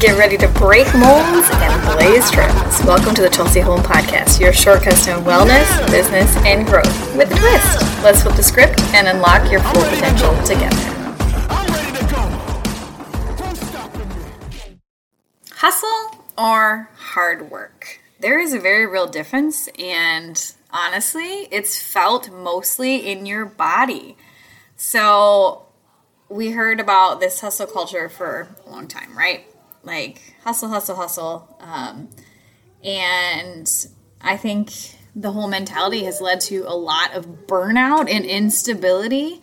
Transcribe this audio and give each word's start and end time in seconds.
Get 0.00 0.18
ready 0.18 0.36
to 0.36 0.48
break 0.48 0.86
molds 0.94 1.48
and 1.52 1.96
blaze 1.96 2.30
trails. 2.30 2.84
Welcome 2.84 3.14
to 3.14 3.22
the 3.22 3.30
Chelsey 3.30 3.60
Holm 3.60 3.80
Podcast, 3.80 4.38
your 4.38 4.52
shortcuts 4.52 5.06
to 5.06 5.12
wellness, 5.12 5.90
business, 5.90 6.36
and 6.44 6.66
growth 6.66 7.16
with 7.16 7.32
a 7.32 7.34
twist. 7.34 8.02
Let's 8.04 8.22
flip 8.22 8.36
the 8.36 8.42
script 8.42 8.78
and 8.92 9.08
unlock 9.08 9.50
your 9.50 9.60
full 9.60 9.82
potential 9.84 10.36
together. 10.44 10.76
Hustle 15.52 16.24
or 16.36 16.90
hard 16.96 17.50
work? 17.50 18.00
There 18.20 18.38
is 18.38 18.52
a 18.52 18.58
very 18.58 18.86
real 18.86 19.06
difference, 19.06 19.66
and 19.78 20.52
honestly, 20.70 21.48
it's 21.50 21.80
felt 21.80 22.30
mostly 22.30 22.96
in 23.10 23.24
your 23.24 23.46
body. 23.46 24.18
So, 24.76 25.68
we 26.28 26.50
heard 26.50 26.80
about 26.80 27.20
this 27.20 27.40
hustle 27.40 27.66
culture 27.66 28.10
for 28.10 28.48
a 28.66 28.70
long 28.70 28.88
time, 28.88 29.16
right? 29.16 29.46
Like 29.86 30.20
hustle, 30.42 30.68
hustle, 30.68 30.96
hustle. 30.96 31.56
Um, 31.60 32.08
and 32.84 33.70
I 34.20 34.36
think 34.36 34.72
the 35.14 35.32
whole 35.32 35.48
mentality 35.48 36.04
has 36.04 36.20
led 36.20 36.40
to 36.42 36.64
a 36.66 36.76
lot 36.76 37.14
of 37.14 37.46
burnout 37.46 38.10
and 38.10 38.24
instability, 38.24 39.40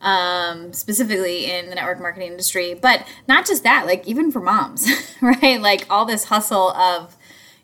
um, 0.00 0.72
specifically 0.72 1.50
in 1.50 1.68
the 1.68 1.74
network 1.74 1.98
marketing 1.98 2.30
industry. 2.30 2.74
But 2.74 3.06
not 3.26 3.46
just 3.46 3.64
that, 3.64 3.86
like 3.86 4.06
even 4.06 4.30
for 4.30 4.40
moms, 4.40 4.86
right? 5.20 5.60
Like 5.60 5.86
all 5.90 6.04
this 6.04 6.24
hustle 6.24 6.70
of, 6.70 7.16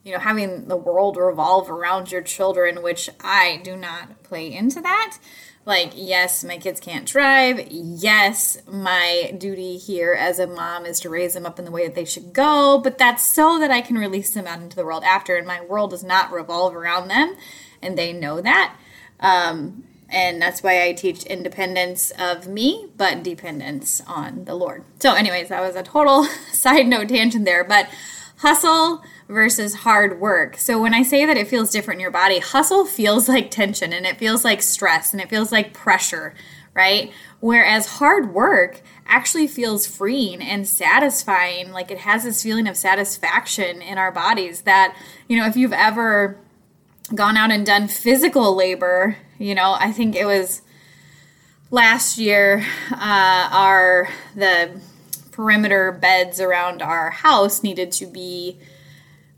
you 0.03 0.13
know, 0.13 0.19
having 0.19 0.67
the 0.67 0.77
world 0.77 1.17
revolve 1.17 1.71
around 1.71 2.11
your 2.11 2.23
children, 2.23 2.83
which 2.83 3.09
I 3.21 3.61
do 3.63 3.77
not 3.77 4.23
play 4.25 4.53
into 4.53 4.81
that 4.81 5.19
like 5.65 5.93
yes 5.95 6.43
my 6.43 6.59
kids 6.59 6.81
can't 6.81 7.07
drive. 7.07 7.69
Yes 7.71 8.59
my 8.67 9.35
duty 9.39 9.77
here 9.77 10.13
as 10.13 10.39
a 10.39 10.47
mom 10.47 10.85
is 10.85 11.01
to 11.01 11.11
raise 11.11 11.35
them 11.35 11.47
up 11.47 11.59
in 11.59 11.65
the 11.65 11.71
way 11.71 11.87
that 11.87 11.95
they 11.95 12.05
should 12.05 12.33
go. 12.33 12.81
But 12.83 12.99
that's 12.99 13.29
so 13.29 13.59
that 13.59 13.71
i 13.71 13.81
can 13.81 13.97
release 13.97 14.35
them 14.35 14.47
out 14.47 14.61
into 14.61 14.77
the 14.77 14.85
world 14.85 15.05
after 15.05 15.37
and 15.37 15.47
my 15.47 15.61
world 15.61 15.91
does 15.91 16.05
not 16.05 16.33
revolve 16.33 16.75
around 16.75 17.09
them 17.09 17.37
and 17.81 17.97
they 17.97 18.13
know 18.13 18.41
that. 18.41 18.77
Um, 19.21 19.85
and 20.09 20.43
that's 20.43 20.63
why 20.63 20.83
i 20.85 20.93
teach 20.93 21.23
independence 21.25 22.13
of 22.19 22.49
me 22.49 22.89
but 22.97 23.23
dependence 23.23 24.03
on 24.07 24.45
the 24.45 24.55
lord. 24.55 24.85
So 25.01 25.15
anyways 25.15 25.49
that 25.49 25.61
was 25.61 25.77
a 25.77 25.83
total 25.83 26.25
side 26.53 26.87
note 26.87 27.09
tangent 27.09 27.45
there 27.45 27.63
but 27.63 27.89
hustle 28.39 29.03
versus 29.33 29.75
hard 29.75 30.21
work. 30.21 30.57
So 30.57 30.81
when 30.81 30.95
I 30.95 31.03
say 31.03 31.25
that 31.25 31.37
it 31.37 31.49
feels 31.49 31.71
different 31.71 31.99
in 31.99 32.03
your 32.03 32.11
body, 32.11 32.39
hustle 32.39 32.85
feels 32.85 33.29
like 33.29 33.51
tension 33.51 33.93
and 33.93 34.07
it 34.07 34.19
feels 34.19 34.45
like 34.45 34.63
stress 34.63 35.13
and 35.13 35.21
it 35.21 35.29
feels 35.29 35.51
like 35.51 35.73
pressure, 35.73 36.35
right? 36.75 37.13
Whereas 37.41 37.99
hard 37.99 38.33
work 38.33 38.83
actually 39.07 39.47
feels 39.47 39.87
freeing 39.87 40.41
and 40.41 40.67
satisfying. 40.67 41.73
Like 41.73 41.91
it 41.91 41.99
has 41.99 42.25
this 42.25 42.43
feeling 42.43 42.69
of 42.69 42.77
satisfaction 42.77 43.83
in 43.83 43.99
our 43.99 44.13
bodies 44.13 44.63
that, 44.63 44.97
you 45.29 45.37
know, 45.37 45.47
if 45.47 45.57
you've 45.57 45.73
ever 45.73 46.39
gone 47.15 47.37
out 47.37 47.51
and 47.51 47.67
done 47.67 47.89
physical 47.89 48.55
labor, 48.55 49.17
you 49.39 49.55
know, 49.55 49.77
I 49.79 49.93
think 49.93 50.15
it 50.15 50.25
was 50.25 50.63
last 51.71 52.19
year, 52.19 52.65
uh, 52.93 53.49
our, 53.51 54.09
the, 54.35 54.81
perimeter 55.33 55.91
beds 55.91 56.41
around 56.41 56.83
our 56.83 57.11
house 57.11 57.63
needed 57.63 57.91
to 57.91 58.07
be 58.07 58.59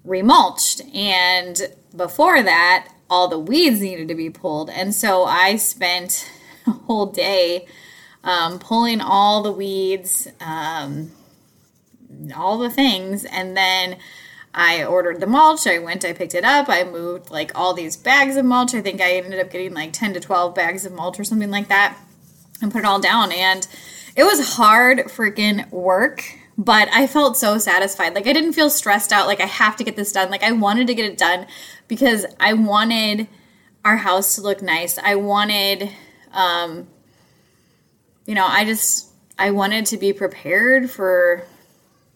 remulched. 0.07 0.95
And 0.95 1.75
before 1.97 2.43
that, 2.43 2.89
all 3.09 3.29
the 3.29 3.39
weeds 3.39 3.81
needed 3.81 4.09
to 4.09 4.15
be 4.15 4.31
pulled. 4.31 4.71
And 4.71 4.95
so 4.95 5.25
I 5.25 5.57
spent 5.57 6.31
a 6.67 6.73
whole 6.73 7.07
day 7.07 7.67
um, 8.23 8.59
pulling 8.59 9.01
all 9.01 9.43
the 9.43 9.53
weeds, 9.53 10.29
um, 10.41 11.13
all 12.35 12.59
the 12.59 12.71
things. 12.71 13.25
And 13.25 13.57
then 13.57 13.99
I 14.55 14.85
ordered 14.85 15.21
the 15.21 15.27
mulch. 15.27 15.67
I 15.67 15.79
went, 15.79 16.05
I 16.05 16.13
picked 16.13 16.35
it 16.35 16.45
up. 16.45 16.69
I 16.69 16.85
moved 16.85 17.31
like 17.31 17.51
all 17.55 17.75
these 17.75 17.97
bags 17.97 18.37
of 18.37 18.45
mulch. 18.45 18.75
I 18.75 18.81
think 18.81 19.01
I 19.01 19.15
ended 19.15 19.41
up 19.41 19.51
getting 19.51 19.75
like 19.75 19.93
10 19.93 20.15
to 20.15 20.21
12 20.21 20.55
bags 20.55 20.87
of 20.87 20.93
mulch 20.93 21.19
or 21.19 21.25
something 21.25 21.51
like 21.51 21.69
that 21.69 21.99
and 22.63 22.73
put 22.73 22.81
it 22.81 22.85
all 22.85 23.01
down. 23.01 23.33
And 23.33 23.67
it 24.17 24.25
was 24.25 24.57
hard 24.57 24.99
freaking 24.99 25.71
work 25.71 26.25
but 26.57 26.89
I 26.93 27.07
felt 27.07 27.37
so 27.37 27.59
satisfied. 27.59 28.15
Like 28.15 28.27
I 28.27 28.33
didn't 28.33 28.53
feel 28.53 28.71
stressed 28.71 29.13
out 29.13 29.27
like 29.27 29.41
I 29.41 29.47
have 29.47 29.77
to 29.77 29.85
get 29.85 29.97
this 29.97 30.13
done. 30.13 30.31
Like 30.31 30.43
I 30.43 30.53
wanted 30.53 30.87
to 30.87 30.95
get 30.95 31.11
it 31.11 31.19
done 31.19 31.47
because 31.89 32.27
I 32.39 32.53
wanted 32.53 33.29
our 33.85 33.97
house 33.97 34.37
to 34.37 34.43
look 34.43 34.63
nice. 34.63 34.99
I 34.99 35.17
wanted 35.17 35.91
um 36.33 36.89
you 38.27 38.35
know, 38.35 38.47
I 38.47 38.65
just 38.65 39.09
I 39.39 39.51
wanted 39.51 39.87
to 39.87 39.97
be 39.97 40.13
prepared 40.13 40.91
for 40.91 41.45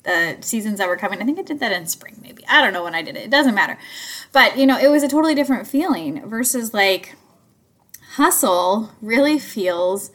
the 0.04 0.38
seasons 0.40 0.78
that 0.78 0.88
were 0.88 0.96
coming. 0.96 1.20
I 1.20 1.24
think 1.24 1.38
I 1.38 1.42
did 1.42 1.60
that 1.60 1.72
in 1.72 1.86
spring 1.86 2.18
maybe. 2.22 2.44
I 2.48 2.62
don't 2.62 2.72
know 2.72 2.84
when 2.84 2.94
I 2.94 3.02
did 3.02 3.16
it. 3.16 3.24
It 3.24 3.30
doesn't 3.30 3.54
matter. 3.54 3.76
But, 4.32 4.56
you 4.56 4.66
know, 4.66 4.78
it 4.78 4.88
was 4.88 5.02
a 5.02 5.08
totally 5.08 5.34
different 5.34 5.66
feeling 5.66 6.28
versus 6.28 6.72
like 6.72 7.16
hustle 8.12 8.90
really 9.02 9.38
feels 9.38 10.10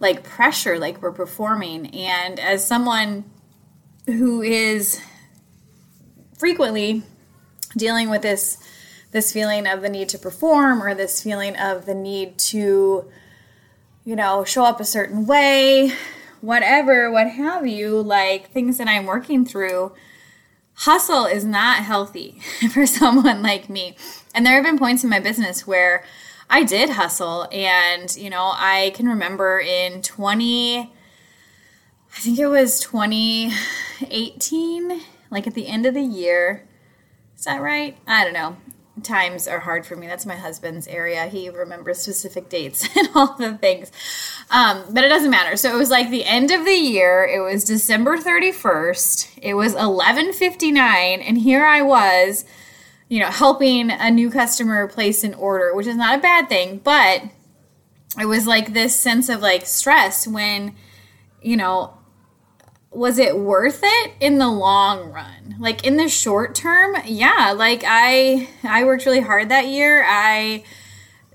like 0.00 0.22
pressure 0.22 0.78
like 0.78 1.00
we're 1.00 1.12
performing 1.12 1.86
and 1.94 2.40
as 2.40 2.66
someone 2.66 3.24
who 4.06 4.42
is 4.42 5.00
frequently 6.36 7.02
dealing 7.76 8.10
with 8.10 8.22
this 8.22 8.58
this 9.12 9.32
feeling 9.32 9.66
of 9.66 9.80
the 9.80 9.88
need 9.88 10.08
to 10.08 10.18
perform 10.18 10.82
or 10.82 10.94
this 10.94 11.22
feeling 11.22 11.56
of 11.56 11.86
the 11.86 11.94
need 11.94 12.36
to 12.36 13.04
you 14.04 14.16
know 14.16 14.44
show 14.44 14.64
up 14.64 14.80
a 14.80 14.84
certain 14.84 15.26
way 15.26 15.92
whatever 16.40 17.10
what 17.10 17.28
have 17.28 17.66
you 17.66 18.00
like 18.00 18.50
things 18.50 18.78
that 18.78 18.88
i'm 18.88 19.06
working 19.06 19.44
through 19.44 19.92
hustle 20.74 21.26
is 21.26 21.44
not 21.44 21.78
healthy 21.78 22.40
for 22.72 22.86
someone 22.86 23.42
like 23.42 23.68
me. 23.68 23.96
And 24.34 24.44
there 24.44 24.54
have 24.54 24.64
been 24.64 24.78
points 24.78 25.04
in 25.04 25.10
my 25.10 25.20
business 25.20 25.66
where 25.66 26.04
i 26.50 26.62
did 26.62 26.90
hustle 26.90 27.48
and 27.52 28.14
you 28.16 28.28
know 28.28 28.52
i 28.54 28.92
can 28.94 29.08
remember 29.08 29.58
in 29.58 30.02
20 30.02 30.92
I 32.16 32.20
think 32.20 32.38
it 32.38 32.46
was 32.46 32.78
2018, 32.80 35.00
like 35.30 35.48
at 35.48 35.54
the 35.54 35.66
end 35.66 35.84
of 35.84 35.94
the 35.94 36.02
year. 36.02 36.64
Is 37.36 37.42
that 37.44 37.60
right? 37.60 37.98
I 38.06 38.22
don't 38.22 38.32
know. 38.32 38.56
Times 39.02 39.48
are 39.48 39.58
hard 39.58 39.84
for 39.84 39.96
me. 39.96 40.06
That's 40.06 40.24
my 40.24 40.36
husband's 40.36 40.86
area. 40.86 41.26
He 41.26 41.50
remembers 41.50 41.98
specific 41.98 42.48
dates 42.48 42.88
and 42.96 43.08
all 43.16 43.34
the 43.36 43.54
things. 43.54 43.90
Um, 44.48 44.84
but 44.92 45.02
it 45.02 45.08
doesn't 45.08 45.32
matter. 45.32 45.56
So 45.56 45.74
it 45.74 45.78
was 45.78 45.90
like 45.90 46.10
the 46.10 46.24
end 46.24 46.52
of 46.52 46.64
the 46.64 46.70
year. 46.70 47.24
It 47.24 47.40
was 47.40 47.64
December 47.64 48.16
31st. 48.16 49.40
It 49.42 49.54
was 49.54 49.74
11:59 49.74 51.20
and 51.20 51.36
here 51.36 51.64
I 51.64 51.82
was, 51.82 52.44
you 53.08 53.18
know, 53.18 53.30
helping 53.30 53.90
a 53.90 54.12
new 54.12 54.30
customer 54.30 54.86
place 54.86 55.24
an 55.24 55.34
order, 55.34 55.74
which 55.74 55.88
is 55.88 55.96
not 55.96 56.20
a 56.20 56.22
bad 56.22 56.48
thing, 56.48 56.78
but 56.78 57.24
it 58.20 58.26
was 58.26 58.46
like 58.46 58.72
this 58.72 58.94
sense 58.94 59.28
of 59.28 59.42
like 59.42 59.66
stress 59.66 60.28
when 60.28 60.76
you 61.42 61.56
know 61.56 61.98
was 62.94 63.18
it 63.18 63.38
worth 63.38 63.80
it 63.82 64.12
in 64.20 64.38
the 64.38 64.48
long 64.48 65.10
run? 65.10 65.56
Like 65.58 65.84
in 65.84 65.96
the 65.96 66.08
short 66.08 66.54
term 66.54 66.96
yeah 67.06 67.52
like 67.56 67.82
i 67.86 68.48
i 68.62 68.84
worked 68.84 69.06
really 69.06 69.20
hard 69.20 69.48
that 69.48 69.66
year. 69.66 70.04
I 70.06 70.64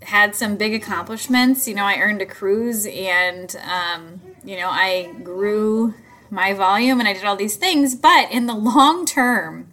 had 0.02 0.36
some 0.36 0.56
big 0.58 0.74
accomplishments. 0.74 1.68
You 1.68 1.76
know 1.76 1.86
i 1.86 1.98
earned 1.98 2.22
a 2.22 2.26
cruise 2.26 2.86
and 2.86 3.56
um, 3.64 4.22
you 4.44 4.58
know 4.58 4.70
i 4.70 5.14
grew 5.24 5.94
my 6.30 6.54
volume 6.54 7.00
and 7.00 7.08
i 7.08 7.14
did 7.14 7.26
all 7.26 7.36
these 7.36 7.56
things. 7.56 7.96
But 7.96 8.32
in 8.32 8.46
the 8.46 8.56
long 8.56 9.06
term 9.06 9.68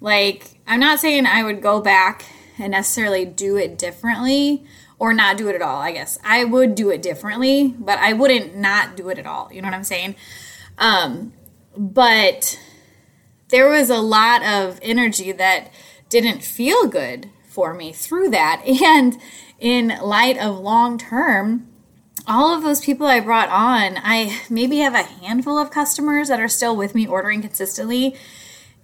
like 0.00 0.58
i'm 0.66 0.80
not 0.80 1.00
saying 1.00 1.26
i 1.26 1.42
would 1.42 1.62
go 1.62 1.80
back 1.80 2.24
and 2.58 2.72
necessarily 2.72 3.24
do 3.24 3.56
it 3.56 3.78
differently 3.78 4.64
or 4.98 5.12
not 5.12 5.36
do 5.36 5.48
it 5.48 5.54
at 5.54 5.62
all 5.62 5.80
i 5.80 5.92
guess. 5.92 6.18
I 6.24 6.44
would 6.44 6.74
do 6.74 6.90
it 6.90 7.02
differently 7.02 7.74
but 7.78 7.98
i 7.98 8.12
wouldn't 8.12 8.56
not 8.56 8.96
do 8.96 9.08
it 9.08 9.18
at 9.18 9.26
all. 9.26 9.50
You 9.52 9.62
know 9.62 9.68
what 9.68 9.74
i'm 9.74 9.84
saying 9.84 10.16
um, 10.78 11.32
but 11.76 12.58
there 13.48 13.68
was 13.68 13.90
a 13.90 13.98
lot 13.98 14.42
of 14.42 14.78
energy 14.82 15.32
that 15.32 15.70
didn't 16.08 16.42
feel 16.42 16.86
good 16.86 17.30
for 17.48 17.74
me 17.74 17.92
through 17.92 18.30
that. 18.30 18.62
And 18.82 19.18
in 19.58 19.88
light 20.02 20.36
of 20.36 20.58
long 20.58 20.98
term, 20.98 21.68
all 22.26 22.54
of 22.54 22.62
those 22.62 22.84
people 22.84 23.06
I 23.06 23.20
brought 23.20 23.48
on, 23.48 23.98
I 24.02 24.40
maybe 24.50 24.78
have 24.78 24.94
a 24.94 25.02
handful 25.02 25.58
of 25.58 25.70
customers 25.70 26.28
that 26.28 26.40
are 26.40 26.48
still 26.48 26.76
with 26.76 26.94
me 26.94 27.06
ordering 27.06 27.40
consistently 27.40 28.16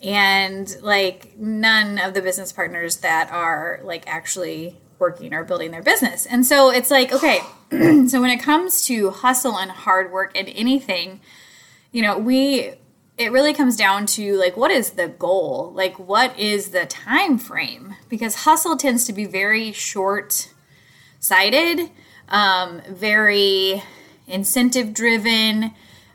and 0.03 0.75
like 0.81 1.37
none 1.39 1.99
of 1.99 2.15
the 2.15 2.23
business 2.23 2.53
partners 2.53 2.99
that 2.99 3.31
are 3.31 3.81
like 3.85 4.05
actually 4.07 4.77
working 4.99 5.35
or 5.35 5.45
building 5.45 5.71
their 5.73 5.83
business. 5.83 6.27
And 6.27 6.47
so 6.47 6.71
it's 6.71 6.91
like, 6.91 7.13
okay, 7.13 7.41
so 8.09 8.21
when 8.21 8.31
it 8.31 8.41
comes 8.41 8.85
to 8.87 9.11
hustle 9.11 9.59
and 9.59 9.71
hard 9.71 10.13
work 10.13 10.33
and 10.37 10.49
anything, 10.49 11.21
you 11.93 12.03
know, 12.03 12.19
we 12.19 12.75
it 13.19 13.31
really 13.31 13.53
comes 13.53 13.77
down 13.77 14.07
to 14.07 14.37
like 14.37 14.57
what 14.57 14.71
is 14.71 14.91
the 14.91 15.09
goal? 15.09 15.73
Like 15.75 15.99
what 15.99 16.37
is 16.39 16.71
the 16.71 16.87
time 16.87 17.39
frame? 17.39 17.95
Because 18.09 18.45
hustle 18.45 18.77
tends 18.77 19.05
to 19.07 19.13
be 19.13 19.27
very 19.27 19.71
short 19.73 20.49
sighted, 21.21 21.91
um, 22.29 22.83
very 22.89 23.83
incentive 24.27 24.95
driven, 24.95 25.73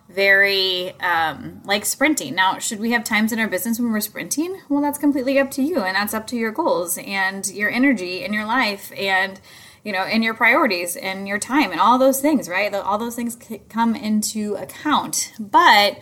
very 0.09 0.99
um, 0.99 1.61
like 1.63 1.85
sprinting. 1.85 2.33
Now, 2.33 2.57
should 2.57 2.79
we 2.79 2.91
have 2.91 3.03
times 3.03 3.31
in 3.31 3.39
our 3.39 3.47
business 3.47 3.79
when 3.79 3.91
we're 3.91 3.99
sprinting? 3.99 4.61
Well, 4.69 4.81
that's 4.81 4.97
completely 4.97 5.37
up 5.37 5.51
to 5.51 5.61
you, 5.61 5.81
and 5.81 5.95
that's 5.95 6.13
up 6.13 6.27
to 6.27 6.35
your 6.35 6.51
goals 6.51 6.97
and 6.97 7.47
your 7.47 7.69
energy 7.69 8.23
and 8.23 8.33
your 8.33 8.45
life, 8.45 8.91
and 8.97 9.39
you 9.87 9.93
know, 9.93 10.01
and 10.01 10.21
your 10.21 10.33
priorities 10.33 10.97
and 10.97 11.29
your 11.29 11.39
time 11.39 11.71
and 11.71 11.79
all 11.79 11.97
those 11.97 12.19
things, 12.19 12.49
right? 12.49 12.73
All 12.75 12.97
those 12.97 13.15
things 13.15 13.37
come 13.69 13.95
into 13.95 14.55
account. 14.55 15.31
But 15.39 16.01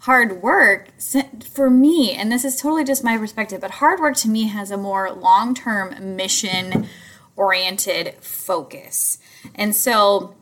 hard 0.00 0.42
work 0.42 0.88
for 1.42 1.70
me, 1.70 2.12
and 2.12 2.30
this 2.30 2.44
is 2.44 2.60
totally 2.60 2.84
just 2.84 3.02
my 3.02 3.16
perspective, 3.16 3.62
but 3.62 3.70
hard 3.70 4.00
work 4.00 4.16
to 4.16 4.28
me 4.28 4.48
has 4.48 4.70
a 4.70 4.76
more 4.76 5.10
long 5.10 5.54
term 5.54 6.14
mission 6.14 6.86
oriented 7.34 8.16
focus. 8.20 9.16
And 9.54 9.74
so, 9.74 10.34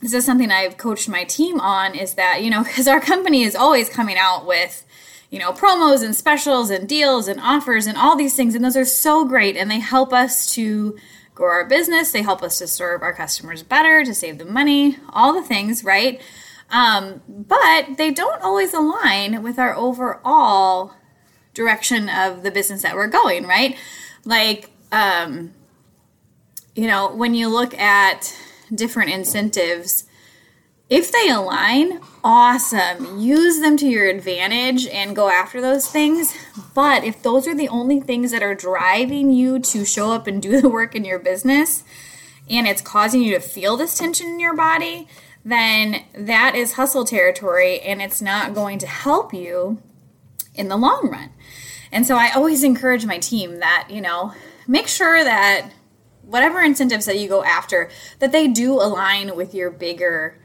this 0.00 0.12
is 0.12 0.24
something 0.24 0.50
I've 0.50 0.76
coached 0.76 1.08
my 1.08 1.22
team 1.22 1.60
on 1.60 1.94
is 1.94 2.14
that, 2.14 2.42
you 2.42 2.50
know, 2.50 2.64
because 2.64 2.88
our 2.88 3.00
company 3.00 3.44
is 3.44 3.54
always 3.54 3.88
coming 3.88 4.18
out 4.18 4.48
with, 4.48 4.84
you 5.30 5.38
know, 5.38 5.52
promos 5.52 6.02
and 6.02 6.16
specials 6.16 6.70
and 6.70 6.88
deals 6.88 7.28
and 7.28 7.38
offers 7.40 7.86
and 7.86 7.96
all 7.96 8.16
these 8.16 8.34
things. 8.34 8.56
And 8.56 8.64
those 8.64 8.76
are 8.76 8.84
so 8.84 9.24
great. 9.24 9.56
And 9.56 9.70
they 9.70 9.78
help 9.78 10.12
us 10.12 10.52
to 10.54 10.98
grow 11.42 11.50
our 11.50 11.64
business. 11.64 12.12
They 12.12 12.22
help 12.22 12.40
us 12.44 12.58
to 12.58 12.68
serve 12.68 13.02
our 13.02 13.12
customers 13.12 13.64
better, 13.64 14.04
to 14.04 14.14
save 14.14 14.38
them 14.38 14.52
money, 14.52 14.98
all 15.10 15.32
the 15.32 15.42
things, 15.42 15.82
right? 15.82 16.22
Um, 16.70 17.20
but 17.28 17.96
they 17.96 18.12
don't 18.12 18.40
always 18.42 18.72
align 18.72 19.42
with 19.42 19.58
our 19.58 19.74
overall 19.74 20.94
direction 21.52 22.08
of 22.08 22.44
the 22.44 22.52
business 22.52 22.82
that 22.82 22.94
we're 22.94 23.08
going, 23.08 23.44
right? 23.44 23.76
Like, 24.24 24.70
um, 24.92 25.52
you 26.76 26.86
know, 26.86 27.12
when 27.12 27.34
you 27.34 27.48
look 27.48 27.76
at 27.76 28.38
different 28.72 29.10
incentives, 29.10 30.04
if 30.92 31.10
they 31.10 31.30
align, 31.30 32.02
awesome. 32.22 33.18
Use 33.18 33.60
them 33.60 33.78
to 33.78 33.88
your 33.88 34.10
advantage 34.10 34.86
and 34.88 35.16
go 35.16 35.30
after 35.30 35.58
those 35.58 35.88
things. 35.88 36.36
But 36.74 37.02
if 37.02 37.22
those 37.22 37.48
are 37.48 37.54
the 37.54 37.70
only 37.70 37.98
things 37.98 38.30
that 38.30 38.42
are 38.42 38.54
driving 38.54 39.32
you 39.32 39.58
to 39.58 39.86
show 39.86 40.12
up 40.12 40.26
and 40.26 40.42
do 40.42 40.60
the 40.60 40.68
work 40.68 40.94
in 40.94 41.06
your 41.06 41.18
business, 41.18 41.82
and 42.50 42.66
it's 42.66 42.82
causing 42.82 43.22
you 43.22 43.32
to 43.32 43.40
feel 43.40 43.78
this 43.78 43.96
tension 43.96 44.26
in 44.26 44.38
your 44.38 44.54
body, 44.54 45.08
then 45.42 46.04
that 46.14 46.54
is 46.54 46.74
hustle 46.74 47.06
territory 47.06 47.80
and 47.80 48.02
it's 48.02 48.20
not 48.20 48.52
going 48.52 48.78
to 48.80 48.86
help 48.86 49.32
you 49.32 49.80
in 50.54 50.68
the 50.68 50.76
long 50.76 51.08
run. 51.10 51.30
And 51.90 52.06
so 52.06 52.16
I 52.16 52.32
always 52.32 52.62
encourage 52.62 53.06
my 53.06 53.16
team 53.16 53.60
that, 53.60 53.86
you 53.88 54.02
know, 54.02 54.34
make 54.68 54.88
sure 54.88 55.24
that 55.24 55.70
whatever 56.20 56.60
incentives 56.60 57.06
that 57.06 57.18
you 57.18 57.30
go 57.30 57.42
after 57.44 57.88
that 58.18 58.30
they 58.30 58.46
do 58.46 58.74
align 58.74 59.34
with 59.34 59.54
your 59.54 59.70
bigger 59.70 60.36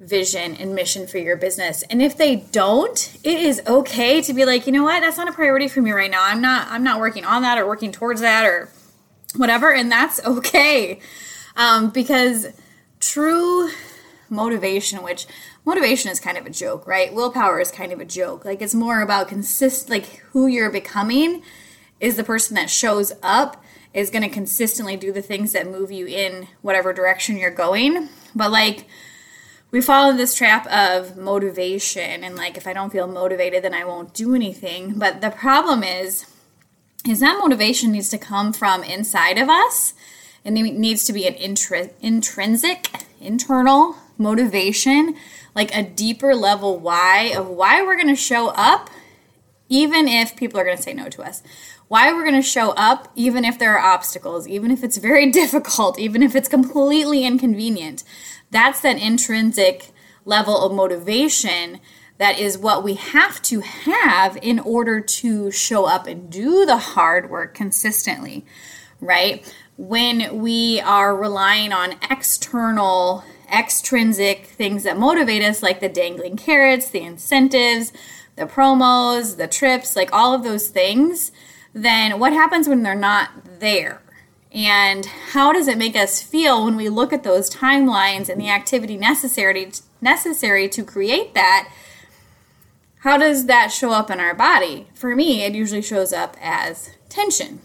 vision 0.00 0.54
and 0.54 0.74
mission 0.74 1.06
for 1.06 1.18
your 1.18 1.36
business. 1.36 1.82
And 1.84 2.00
if 2.00 2.16
they 2.16 2.36
don't, 2.36 3.18
it 3.22 3.38
is 3.38 3.60
okay 3.66 4.22
to 4.22 4.32
be 4.32 4.46
like, 4.46 4.66
you 4.66 4.72
know 4.72 4.82
what, 4.82 5.00
that's 5.00 5.18
not 5.18 5.28
a 5.28 5.32
priority 5.32 5.68
for 5.68 5.82
me 5.82 5.92
right 5.92 6.10
now. 6.10 6.22
I'm 6.22 6.40
not 6.40 6.68
I'm 6.70 6.82
not 6.82 6.98
working 6.98 7.24
on 7.24 7.42
that 7.42 7.58
or 7.58 7.66
working 7.66 7.92
towards 7.92 8.22
that 8.22 8.46
or 8.46 8.70
whatever, 9.36 9.72
and 9.72 9.92
that's 9.92 10.18
okay. 10.24 11.00
Um, 11.56 11.90
because 11.90 12.46
true 13.00 13.70
motivation, 14.30 15.02
which 15.02 15.26
motivation 15.64 16.10
is 16.10 16.20
kind 16.20 16.38
of 16.38 16.46
a 16.46 16.50
joke, 16.50 16.86
right? 16.86 17.12
Willpower 17.12 17.60
is 17.60 17.70
kind 17.70 17.92
of 17.92 18.00
a 18.00 18.04
joke. 18.04 18.44
Like 18.44 18.62
it's 18.62 18.74
more 18.74 19.02
about 19.02 19.28
consist 19.28 19.90
like 19.90 20.06
who 20.30 20.46
you're 20.46 20.70
becoming 20.70 21.42
is 21.98 22.16
the 22.16 22.24
person 22.24 22.54
that 22.54 22.70
shows 22.70 23.12
up 23.22 23.62
is 23.92 24.08
going 24.08 24.22
to 24.22 24.28
consistently 24.28 24.96
do 24.96 25.12
the 25.12 25.20
things 25.20 25.52
that 25.52 25.66
move 25.66 25.90
you 25.90 26.06
in 26.06 26.46
whatever 26.62 26.92
direction 26.92 27.36
you're 27.36 27.50
going. 27.50 28.08
But 28.34 28.50
like 28.50 28.86
we 29.70 29.80
fall 29.80 30.10
into 30.10 30.18
this 30.18 30.34
trap 30.34 30.66
of 30.66 31.16
motivation 31.16 32.24
and 32.24 32.36
like 32.36 32.56
if 32.56 32.66
I 32.66 32.72
don't 32.72 32.90
feel 32.90 33.06
motivated 33.06 33.62
then 33.62 33.74
I 33.74 33.84
won't 33.84 34.14
do 34.14 34.34
anything. 34.34 34.98
But 34.98 35.20
the 35.20 35.30
problem 35.30 35.82
is 35.82 36.26
is 37.08 37.20
that 37.20 37.38
motivation 37.38 37.92
needs 37.92 38.10
to 38.10 38.18
come 38.18 38.52
from 38.52 38.84
inside 38.84 39.38
of 39.38 39.48
us 39.48 39.94
and 40.44 40.58
it 40.58 40.74
needs 40.74 41.04
to 41.04 41.12
be 41.12 41.26
an 41.26 41.34
intri- 41.34 41.92
intrinsic 42.00 42.90
internal 43.20 43.96
motivation 44.18 45.14
like 45.54 45.74
a 45.74 45.82
deeper 45.82 46.34
level 46.34 46.78
why 46.78 47.32
of 47.36 47.48
why 47.48 47.82
we're 47.82 47.96
going 47.96 48.08
to 48.08 48.16
show 48.16 48.48
up 48.48 48.90
even 49.68 50.08
if 50.08 50.36
people 50.36 50.60
are 50.60 50.64
going 50.64 50.76
to 50.76 50.82
say 50.82 50.92
no 50.92 51.08
to 51.08 51.22
us 51.22 51.42
why 51.90 52.12
we're 52.12 52.22
going 52.22 52.40
to 52.40 52.42
show 52.42 52.70
up, 52.76 53.10
even 53.16 53.44
if 53.44 53.58
there 53.58 53.76
are 53.76 53.94
obstacles, 53.94 54.46
even 54.46 54.70
if 54.70 54.84
it's 54.84 54.96
very 54.96 55.28
difficult, 55.42 55.98
even 55.98 56.22
if 56.22 56.36
it's 56.36 56.48
completely 56.48 57.24
inconvenient. 57.24 58.04
That's 58.50 58.80
that 58.80 58.98
intrinsic 58.98 59.92
level 60.24 60.60
of 60.60 60.72
motivation 60.72 61.80
that 62.18 62.38
is 62.38 62.58
what 62.58 62.84
we 62.84 62.94
have 62.94 63.40
to 63.40 63.60
have 63.60 64.38
in 64.42 64.58
order 64.58 65.00
to 65.00 65.50
show 65.50 65.86
up 65.86 66.06
and 66.06 66.30
do 66.30 66.66
the 66.66 66.76
hard 66.76 67.30
work 67.30 67.54
consistently, 67.54 68.44
right? 69.00 69.50
When 69.78 70.40
we 70.42 70.80
are 70.82 71.16
relying 71.16 71.72
on 71.72 71.94
external, 72.10 73.24
extrinsic 73.50 74.44
things 74.44 74.82
that 74.82 74.98
motivate 74.98 75.42
us, 75.42 75.62
like 75.62 75.80
the 75.80 75.88
dangling 75.88 76.36
carrots, 76.36 76.90
the 76.90 77.00
incentives, 77.00 77.90
the 78.36 78.44
promos, 78.44 79.38
the 79.38 79.48
trips, 79.48 79.96
like 79.96 80.12
all 80.12 80.34
of 80.34 80.42
those 80.42 80.68
things, 80.68 81.32
then 81.72 82.18
what 82.18 82.34
happens 82.34 82.68
when 82.68 82.82
they're 82.82 82.94
not 82.94 83.30
there? 83.60 84.02
And 84.52 85.06
how 85.06 85.52
does 85.52 85.68
it 85.68 85.78
make 85.78 85.94
us 85.94 86.22
feel 86.22 86.64
when 86.64 86.76
we 86.76 86.88
look 86.88 87.12
at 87.12 87.22
those 87.22 87.50
timelines 87.50 88.28
and 88.28 88.40
the 88.40 88.50
activity 88.50 88.96
necessary 88.96 89.70
necessary 90.00 90.68
to 90.70 90.82
create 90.82 91.34
that? 91.34 91.70
How 93.00 93.16
does 93.16 93.46
that 93.46 93.68
show 93.68 93.92
up 93.92 94.10
in 94.10 94.20
our 94.20 94.34
body? 94.34 94.88
For 94.94 95.14
me, 95.14 95.42
it 95.44 95.54
usually 95.54 95.82
shows 95.82 96.12
up 96.12 96.36
as 96.40 96.90
tension. 97.08 97.60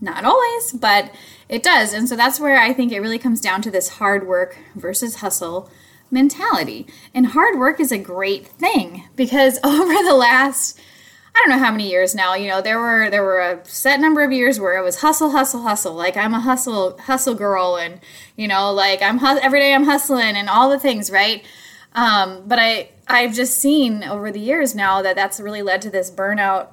Not 0.00 0.24
always, 0.24 0.72
but 0.72 1.12
it 1.48 1.62
does. 1.62 1.92
And 1.92 2.08
so 2.08 2.16
that's 2.16 2.38
where 2.38 2.58
I 2.58 2.72
think 2.72 2.92
it 2.92 3.00
really 3.00 3.18
comes 3.18 3.40
down 3.40 3.62
to 3.62 3.70
this 3.70 3.88
hard 3.88 4.26
work 4.26 4.58
versus 4.74 5.16
hustle 5.16 5.70
mentality. 6.10 6.86
And 7.14 7.28
hard 7.28 7.58
work 7.58 7.80
is 7.80 7.92
a 7.92 7.98
great 7.98 8.46
thing 8.46 9.04
because 9.16 9.58
over 9.64 9.94
the 9.94 10.14
last 10.14 10.78
I 11.34 11.40
don't 11.40 11.50
know 11.50 11.64
how 11.64 11.70
many 11.70 11.88
years 11.88 12.14
now. 12.14 12.34
You 12.34 12.48
know, 12.48 12.60
there 12.60 12.78
were 12.78 13.10
there 13.10 13.22
were 13.22 13.40
a 13.40 13.64
set 13.64 14.00
number 14.00 14.22
of 14.22 14.32
years 14.32 14.58
where 14.58 14.76
it 14.76 14.82
was 14.82 15.00
hustle, 15.00 15.30
hustle, 15.30 15.62
hustle. 15.62 15.94
Like 15.94 16.16
I'm 16.16 16.34
a 16.34 16.40
hustle 16.40 16.98
hustle 16.98 17.34
girl, 17.34 17.76
and 17.76 18.00
you 18.36 18.48
know, 18.48 18.72
like 18.72 19.02
I'm 19.02 19.24
every 19.24 19.60
day 19.60 19.74
I'm 19.74 19.84
hustling 19.84 20.36
and 20.36 20.48
all 20.48 20.68
the 20.68 20.78
things, 20.78 21.10
right? 21.10 21.44
Um, 21.92 22.42
but 22.46 22.58
I 22.58 22.90
I've 23.06 23.34
just 23.34 23.58
seen 23.58 24.02
over 24.02 24.30
the 24.32 24.40
years 24.40 24.74
now 24.74 25.02
that 25.02 25.16
that's 25.16 25.38
really 25.38 25.62
led 25.62 25.82
to 25.82 25.90
this 25.90 26.10
burnout, 26.10 26.68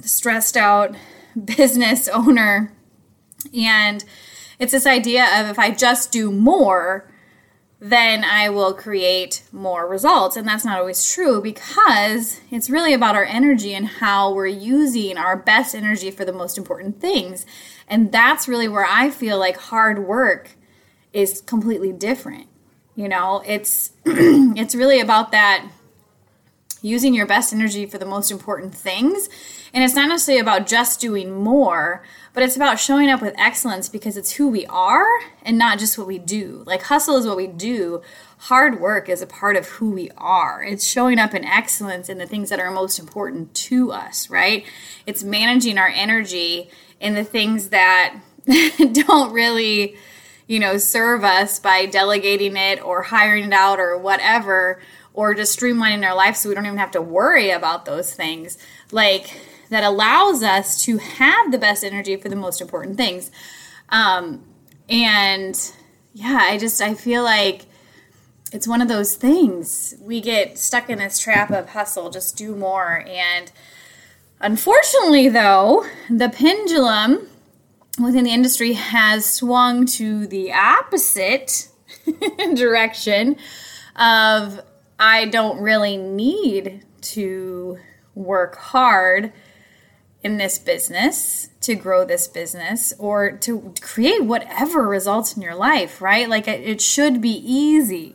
stressed 0.00 0.56
out 0.56 0.94
business 1.44 2.08
owner, 2.08 2.72
and 3.54 4.04
it's 4.58 4.72
this 4.72 4.86
idea 4.86 5.26
of 5.40 5.48
if 5.48 5.58
I 5.58 5.70
just 5.70 6.12
do 6.12 6.30
more, 6.30 7.09
then 7.80 8.24
I 8.24 8.50
will 8.50 8.74
create 8.74 9.42
more 9.52 9.88
results. 9.88 10.36
And 10.36 10.46
that's 10.46 10.66
not 10.66 10.78
always 10.78 11.10
true 11.10 11.40
because 11.40 12.38
it's 12.50 12.68
really 12.68 12.92
about 12.92 13.16
our 13.16 13.24
energy 13.24 13.72
and 13.72 13.86
how 13.86 14.32
we're 14.32 14.46
using 14.46 15.16
our 15.16 15.36
best 15.36 15.74
energy 15.74 16.10
for 16.10 16.26
the 16.26 16.32
most 16.32 16.58
important 16.58 17.00
things. 17.00 17.46
And 17.88 18.12
that's 18.12 18.46
really 18.46 18.68
where 18.68 18.86
I 18.86 19.08
feel 19.10 19.38
like 19.38 19.56
hard 19.56 20.00
work 20.00 20.50
is 21.14 21.40
completely 21.40 21.92
different. 21.92 22.48
You 22.94 23.08
know, 23.08 23.42
it's 23.46 23.92
it's 24.04 24.74
really 24.74 25.00
about 25.00 25.32
that 25.32 25.66
using 26.82 27.14
your 27.14 27.26
best 27.26 27.52
energy 27.52 27.86
for 27.86 27.98
the 27.98 28.06
most 28.06 28.30
important 28.30 28.74
things. 28.74 29.28
And 29.72 29.84
it's 29.84 29.94
not 29.94 30.08
necessarily 30.08 30.40
about 30.40 30.66
just 30.66 31.00
doing 31.00 31.32
more, 31.32 32.02
but 32.32 32.42
it's 32.42 32.56
about 32.56 32.80
showing 32.80 33.10
up 33.10 33.20
with 33.20 33.34
excellence 33.38 33.88
because 33.88 34.16
it's 34.16 34.32
who 34.32 34.48
we 34.48 34.66
are 34.66 35.06
and 35.42 35.58
not 35.58 35.78
just 35.78 35.98
what 35.98 36.06
we 36.06 36.18
do. 36.18 36.62
Like 36.66 36.82
hustle 36.82 37.16
is 37.16 37.26
what 37.26 37.36
we 37.36 37.46
do, 37.46 38.02
hard 38.38 38.80
work 38.80 39.08
is 39.08 39.20
a 39.20 39.26
part 39.26 39.56
of 39.56 39.66
who 39.66 39.90
we 39.90 40.10
are. 40.16 40.62
It's 40.62 40.86
showing 40.86 41.18
up 41.18 41.34
in 41.34 41.44
excellence 41.44 42.08
in 42.08 42.18
the 42.18 42.26
things 42.26 42.50
that 42.50 42.60
are 42.60 42.70
most 42.70 42.98
important 42.98 43.54
to 43.54 43.92
us, 43.92 44.30
right? 44.30 44.64
It's 45.06 45.22
managing 45.22 45.78
our 45.78 45.88
energy 45.88 46.70
in 47.00 47.14
the 47.14 47.24
things 47.24 47.68
that 47.68 48.16
don't 48.92 49.32
really, 49.32 49.96
you 50.46 50.58
know, 50.58 50.78
serve 50.78 51.22
us 51.24 51.58
by 51.58 51.86
delegating 51.86 52.56
it 52.56 52.82
or 52.82 53.02
hiring 53.02 53.44
it 53.44 53.52
out 53.52 53.78
or 53.78 53.98
whatever 53.98 54.80
or 55.12 55.34
just 55.34 55.58
streamlining 55.58 56.06
our 56.06 56.14
life 56.14 56.36
so 56.36 56.48
we 56.48 56.54
don't 56.54 56.66
even 56.66 56.78
have 56.78 56.90
to 56.92 57.02
worry 57.02 57.50
about 57.50 57.84
those 57.84 58.14
things. 58.14 58.58
Like 58.92 59.40
that 59.70 59.84
allows 59.84 60.42
us 60.42 60.82
to 60.84 60.98
have 60.98 61.52
the 61.52 61.58
best 61.58 61.84
energy 61.84 62.16
for 62.16 62.28
the 62.28 62.36
most 62.36 62.60
important 62.60 62.96
things. 62.96 63.30
Um, 63.88 64.44
and 64.88 65.58
yeah, 66.12 66.38
I 66.42 66.58
just 66.58 66.80
I 66.80 66.94
feel 66.94 67.22
like 67.22 67.66
it's 68.52 68.66
one 68.66 68.82
of 68.82 68.88
those 68.88 69.14
things 69.14 69.94
we 70.00 70.20
get 70.20 70.58
stuck 70.58 70.90
in 70.90 70.98
this 70.98 71.18
trap 71.18 71.50
of 71.50 71.70
hustle, 71.70 72.10
just 72.10 72.36
do 72.36 72.56
more. 72.56 73.04
And 73.06 73.52
unfortunately, 74.40 75.28
though, 75.28 75.86
the 76.08 76.28
pendulum 76.28 77.28
within 78.02 78.24
the 78.24 78.32
industry 78.32 78.72
has 78.72 79.24
swung 79.24 79.86
to 79.86 80.26
the 80.26 80.52
opposite 80.52 81.68
direction 82.54 83.36
of 83.94 84.60
I 85.00 85.24
don't 85.24 85.62
really 85.62 85.96
need 85.96 86.84
to 87.00 87.78
work 88.14 88.56
hard 88.56 89.32
in 90.22 90.36
this 90.36 90.58
business 90.58 91.48
to 91.62 91.74
grow 91.74 92.04
this 92.04 92.28
business 92.28 92.92
or 92.98 93.32
to 93.32 93.72
create 93.80 94.24
whatever 94.24 94.86
results 94.86 95.34
in 95.34 95.40
your 95.40 95.54
life, 95.54 96.02
right? 96.02 96.28
Like 96.28 96.46
it 96.46 96.82
should 96.82 97.22
be 97.22 97.30
easy. 97.30 98.14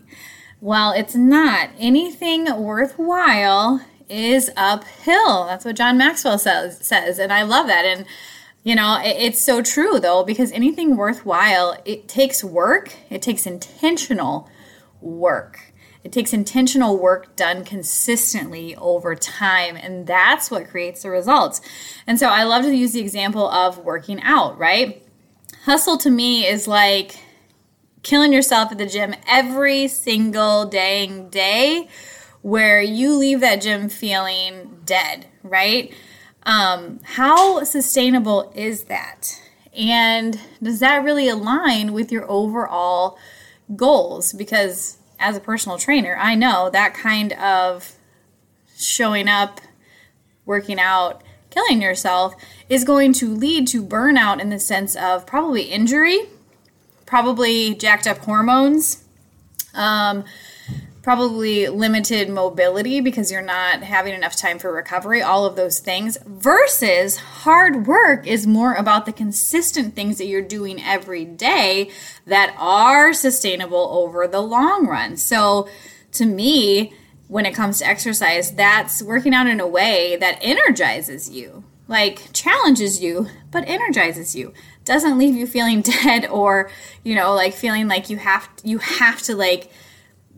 Well, 0.61 0.91
it's 0.91 1.15
not. 1.15 1.71
Anything 1.79 2.45
worthwhile 2.55 3.83
is 4.07 4.51
uphill. 4.55 5.45
That's 5.45 5.65
what 5.65 5.75
John 5.75 5.97
Maxwell 5.97 6.37
says 6.37 6.85
says 6.85 7.17
and 7.17 7.33
I 7.33 7.41
love 7.41 7.65
that 7.65 7.85
and 7.85 8.05
you 8.63 8.75
know, 8.75 8.99
it's 9.03 9.41
so 9.41 9.63
true 9.63 9.99
though 9.99 10.23
because 10.23 10.51
anything 10.51 10.95
worthwhile, 10.95 11.81
it 11.83 12.07
takes 12.07 12.43
work. 12.43 12.93
It 13.09 13.23
takes 13.23 13.47
intentional 13.47 14.47
work. 15.01 15.64
It 16.05 16.11
takes 16.11 16.33
intentional 16.33 16.99
work 16.99 17.35
done 17.35 17.65
consistently 17.65 18.75
over 18.75 19.15
time, 19.15 19.75
and 19.75 20.05
that's 20.05 20.51
what 20.51 20.69
creates 20.69 21.01
the 21.01 21.09
results. 21.09 21.61
And 22.05 22.19
so 22.19 22.27
I 22.27 22.43
love 22.43 22.63
to 22.63 22.75
use 22.75 22.93
the 22.93 22.99
example 22.99 23.49
of 23.49 23.79
working 23.79 24.21
out, 24.21 24.55
right? 24.59 25.03
Hustle 25.63 25.97
to 25.97 26.11
me 26.11 26.45
is 26.45 26.67
like 26.67 27.17
killing 28.03 28.31
yourself 28.31 28.71
at 28.71 28.77
the 28.77 28.85
gym 28.85 29.15
every 29.27 29.87
single 29.87 30.67
dang 30.67 31.29
day 31.29 31.89
where 32.43 32.79
you 32.79 33.17
leave 33.17 33.39
that 33.39 33.61
gym 33.63 33.89
feeling 33.89 34.81
dead, 34.85 35.25
right? 35.41 35.91
Um, 36.43 36.99
how 37.03 37.63
sustainable 37.63 38.51
is 38.53 38.83
that? 38.83 39.41
And 39.75 40.39
does 40.61 40.81
that 40.81 41.03
really 41.03 41.27
align 41.27 41.93
with 41.93 42.11
your 42.11 42.29
overall 42.29 43.17
goals? 43.75 44.33
Because 44.33 44.99
as 45.19 45.37
a 45.37 45.39
personal 45.39 45.77
trainer, 45.77 46.15
I 46.19 46.35
know 46.35 46.69
that 46.69 46.93
kind 46.93 47.33
of 47.33 47.93
showing 48.77 49.27
up, 49.27 49.61
working 50.45 50.79
out, 50.79 51.21
killing 51.49 51.81
yourself 51.81 52.35
is 52.69 52.83
going 52.83 53.13
to 53.13 53.33
lead 53.33 53.67
to 53.69 53.83
burnout 53.83 54.39
in 54.39 54.49
the 54.49 54.59
sense 54.59 54.95
of 54.95 55.25
probably 55.25 55.63
injury, 55.63 56.19
probably 57.05 57.75
jacked 57.75 58.07
up 58.07 58.17
hormones, 58.19 59.03
um, 59.73 60.23
probably 61.05 61.67
limited 61.67 62.27
mobility 62.27 62.99
because 62.99 63.31
you're 63.31 63.39
not 63.39 63.83
having 63.83 64.15
enough 64.15 64.35
time 64.35 64.57
for 64.57 64.73
recovery, 64.73 65.21
all 65.21 65.45
of 65.45 65.55
those 65.55 65.77
things, 65.77 66.17
versus 66.25 67.17
hard 67.17 67.85
work 67.85 68.25
is 68.25 68.47
more 68.47 68.73
about 68.73 69.05
the 69.05 69.11
consistent 69.11 69.93
things 69.93 70.17
that 70.17 70.25
you're 70.25 70.41
doing 70.41 70.81
every 70.81 71.23
day 71.23 71.91
that 72.25 72.55
are 72.57 73.13
sustainable 73.13 73.87
over 73.91 74.27
the 74.27 74.41
long 74.41 74.87
run. 74.87 75.15
So 75.15 75.69
to 76.13 76.25
me, 76.25 76.95
when 77.27 77.45
it 77.45 77.53
comes 77.53 77.77
to 77.77 77.85
exercise, 77.85 78.53
that's 78.53 79.03
working 79.03 79.35
out 79.35 79.45
in 79.45 79.59
a 79.59 79.67
way 79.67 80.15
that 80.15 80.39
energizes 80.41 81.29
you, 81.29 81.63
like 81.87 82.33
challenges 82.33 82.99
you, 82.99 83.27
but 83.51 83.63
energizes 83.67 84.35
you. 84.35 84.53
Doesn't 84.85 85.19
leave 85.19 85.35
you 85.35 85.45
feeling 85.45 85.81
dead 86.03 86.25
or, 86.25 86.71
you 87.03 87.13
know, 87.13 87.35
like 87.35 87.53
feeling 87.53 87.87
like 87.87 88.09
you 88.09 88.17
have 88.17 88.49
you 88.63 88.79
have 88.79 89.21
to 89.21 89.35
like 89.35 89.69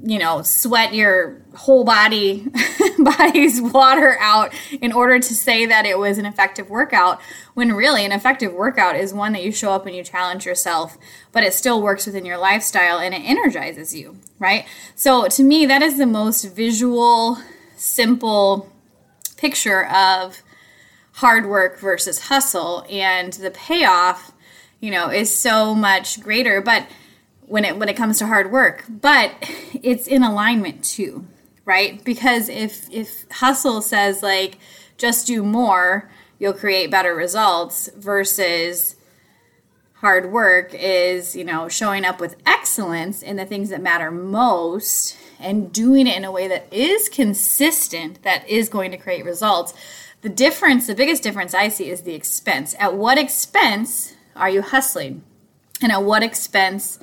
you 0.03 0.19
know, 0.19 0.43
sweat 0.43 0.93
your 0.93 1.41
whole 1.55 1.83
body 1.83 2.47
body's 2.99 3.61
water 3.61 4.17
out 4.19 4.53
in 4.81 4.91
order 4.91 5.19
to 5.19 5.33
say 5.33 5.65
that 5.65 5.85
it 5.85 5.97
was 5.97 6.17
an 6.17 6.25
effective 6.25 6.69
workout 6.69 7.19
when 7.55 7.73
really 7.73 8.05
an 8.05 8.11
effective 8.11 8.53
workout 8.53 8.95
is 8.95 9.13
one 9.13 9.33
that 9.33 9.43
you 9.43 9.51
show 9.51 9.71
up 9.71 9.85
and 9.85 9.95
you 9.95 10.03
challenge 10.03 10.45
yourself 10.45 10.97
but 11.31 11.43
it 11.43 11.53
still 11.53 11.81
works 11.81 12.05
within 12.05 12.25
your 12.25 12.37
lifestyle 12.37 12.99
and 12.99 13.13
it 13.13 13.21
energizes 13.23 13.95
you 13.95 14.15
right? 14.39 14.65
So 14.95 15.27
to 15.27 15.43
me 15.43 15.65
that 15.65 15.81
is 15.81 15.97
the 15.97 16.05
most 16.05 16.43
visual 16.45 17.39
simple 17.75 18.71
picture 19.37 19.85
of 19.87 20.41
hard 21.13 21.47
work 21.47 21.79
versus 21.79 22.27
hustle 22.27 22.85
and 22.89 23.33
the 23.33 23.51
payoff 23.51 24.31
you 24.79 24.91
know 24.91 25.09
is 25.09 25.35
so 25.35 25.73
much 25.73 26.21
greater 26.21 26.61
but 26.61 26.87
when 27.47 27.65
it 27.65 27.77
when 27.77 27.89
it 27.89 27.95
comes 27.95 28.19
to 28.19 28.27
hard 28.27 28.51
work 28.51 28.85
but 28.87 29.31
it's 29.73 30.07
in 30.07 30.23
alignment 30.23 30.83
too 30.83 31.25
right? 31.67 32.01
Because 32.03 32.47
if 32.49 32.89
if 32.91 33.29
hustle 33.29 33.81
says 33.81 34.23
like 34.23 34.57
just 34.97 35.27
do 35.27 35.43
more 35.43 36.09
you'll 36.39 36.53
create 36.53 36.89
better 36.89 37.13
results 37.13 37.89
versus 37.95 38.95
hard 39.95 40.31
work 40.31 40.73
is 40.73 41.35
you 41.35 41.43
know 41.43 41.67
showing 41.67 42.05
up 42.05 42.19
with 42.19 42.35
excellence 42.45 43.21
in 43.21 43.35
the 43.35 43.45
things 43.45 43.69
that 43.69 43.81
matter 43.81 44.09
most 44.09 45.17
and 45.39 45.71
doing 45.71 46.07
it 46.07 46.15
in 46.15 46.23
a 46.23 46.31
way 46.31 46.47
that 46.47 46.71
is 46.71 47.09
consistent 47.09 48.23
that 48.23 48.47
is 48.49 48.69
going 48.69 48.89
to 48.89 48.97
create 48.97 49.25
results. 49.25 49.73
The 50.21 50.29
difference 50.29 50.87
the 50.87 50.95
biggest 50.95 51.21
difference 51.21 51.53
i 51.53 51.67
see 51.67 51.89
is 51.89 52.03
the 52.03 52.15
expense. 52.15 52.75
At 52.79 52.95
what 52.95 53.17
expense 53.17 54.15
are 54.37 54.49
you 54.49 54.61
hustling? 54.61 55.21
And 55.81 55.91
at 55.91 56.01
what 56.01 56.23
expense 56.23 56.97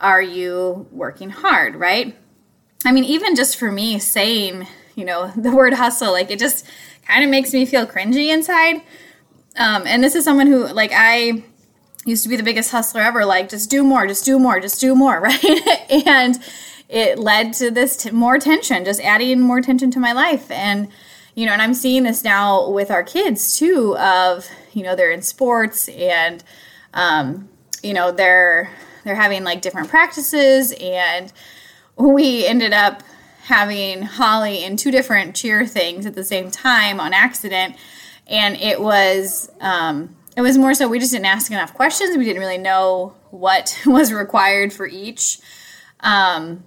are 0.00 0.22
you 0.22 0.86
working 0.90 1.30
hard, 1.30 1.76
right? 1.76 2.16
I 2.84 2.92
mean, 2.92 3.04
even 3.04 3.34
just 3.34 3.56
for 3.56 3.72
me 3.72 3.98
saying, 3.98 4.66
you 4.94 5.04
know, 5.04 5.28
the 5.36 5.50
word 5.54 5.74
hustle, 5.74 6.12
like 6.12 6.30
it 6.30 6.38
just 6.38 6.66
kind 7.06 7.24
of 7.24 7.30
makes 7.30 7.52
me 7.52 7.66
feel 7.66 7.86
cringy 7.86 8.32
inside. 8.32 8.82
Um, 9.56 9.84
and 9.86 10.02
this 10.02 10.14
is 10.14 10.24
someone 10.24 10.48
who, 10.48 10.66
like, 10.66 10.92
I 10.94 11.42
used 12.04 12.22
to 12.24 12.28
be 12.28 12.36
the 12.36 12.42
biggest 12.42 12.70
hustler 12.70 13.00
ever, 13.00 13.24
like, 13.24 13.48
just 13.48 13.70
do 13.70 13.82
more, 13.82 14.06
just 14.06 14.24
do 14.24 14.38
more, 14.38 14.60
just 14.60 14.80
do 14.80 14.94
more, 14.94 15.18
right? 15.20 15.44
and 16.06 16.38
it 16.88 17.18
led 17.18 17.52
to 17.54 17.70
this 17.70 17.96
t- 17.96 18.10
more 18.10 18.38
tension, 18.38 18.84
just 18.84 19.00
adding 19.00 19.40
more 19.40 19.60
tension 19.60 19.90
to 19.92 19.98
my 19.98 20.12
life. 20.12 20.50
And, 20.50 20.88
you 21.34 21.46
know, 21.46 21.52
and 21.52 21.62
I'm 21.62 21.74
seeing 21.74 22.02
this 22.02 22.22
now 22.22 22.68
with 22.68 22.90
our 22.90 23.02
kids 23.02 23.56
too, 23.56 23.96
of, 23.96 24.46
you 24.72 24.82
know, 24.82 24.94
they're 24.94 25.10
in 25.10 25.22
sports 25.22 25.88
and, 25.88 26.44
um, 26.92 27.48
you 27.82 27.94
know, 27.94 28.12
they're 28.12 28.70
they're 29.06 29.14
having 29.14 29.44
like 29.44 29.62
different 29.62 29.88
practices 29.88 30.74
and 30.80 31.32
we 31.96 32.44
ended 32.44 32.72
up 32.72 33.02
having 33.44 34.02
Holly 34.02 34.64
in 34.64 34.76
two 34.76 34.90
different 34.90 35.36
cheer 35.36 35.64
things 35.64 36.04
at 36.04 36.14
the 36.14 36.24
same 36.24 36.50
time 36.50 36.98
on 36.98 37.14
accident 37.14 37.76
and 38.26 38.56
it 38.56 38.80
was 38.80 39.48
um, 39.60 40.16
it 40.36 40.40
was 40.40 40.58
more 40.58 40.74
so 40.74 40.88
we 40.88 40.98
just 40.98 41.12
didn't 41.12 41.26
ask 41.26 41.50
enough 41.52 41.72
questions. 41.72 42.16
We 42.16 42.24
didn't 42.24 42.40
really 42.40 42.58
know 42.58 43.14
what 43.30 43.78
was 43.86 44.12
required 44.12 44.72
for 44.72 44.86
each 44.86 45.38
um, 46.00 46.64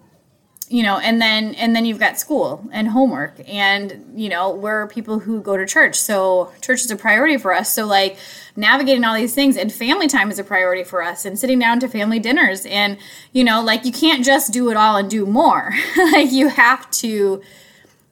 you 0.70 0.84
know 0.84 0.98
and 1.00 1.22
then 1.22 1.56
and 1.56 1.76
then 1.76 1.84
you've 1.84 2.00
got 2.00 2.18
school 2.18 2.68
and 2.72 2.88
homework 2.88 3.36
and 3.48 4.14
you 4.16 4.30
know 4.30 4.52
we're 4.52 4.88
people 4.88 5.20
who 5.20 5.42
go 5.42 5.58
to 5.58 5.66
church 5.66 5.96
so 5.96 6.54
church 6.62 6.86
is 6.86 6.92
a 6.92 6.96
priority 6.96 7.38
for 7.38 7.54
us. 7.54 7.74
So 7.74 7.86
like 7.86 8.18
navigating 8.60 9.04
all 9.04 9.16
these 9.16 9.34
things 9.34 9.56
and 9.56 9.72
family 9.72 10.08
time 10.08 10.30
is 10.30 10.40
a 10.40 10.44
priority 10.44 10.84
for 10.84 11.02
us 11.02 11.26
and 11.26 11.40
sitting 11.40 11.60
down 11.60 11.80
to 11.80 11.88
family 11.88 12.20
dinners 12.20 12.66
and 12.66 12.98
you 13.32 13.44
know 13.44 13.62
like 13.62 13.86
you 13.86 13.92
can't 13.92 14.24
just 14.24 14.52
do 14.52 14.70
it 14.70 14.78
all 14.78 14.98
and 14.98 15.10
do 15.10 15.26
more 15.26 15.72
like 16.12 16.32
you 16.32 16.50
have 16.50 16.90
to 16.92 17.42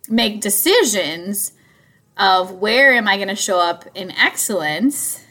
make 0.09 0.41
decisions 0.41 1.51
of 2.15 2.51
where 2.53 2.93
am 2.93 3.07
i 3.07 3.17
going 3.17 3.27
to 3.27 3.35
show 3.35 3.59
up 3.59 3.85
in 3.93 4.09
excellence 4.11 5.23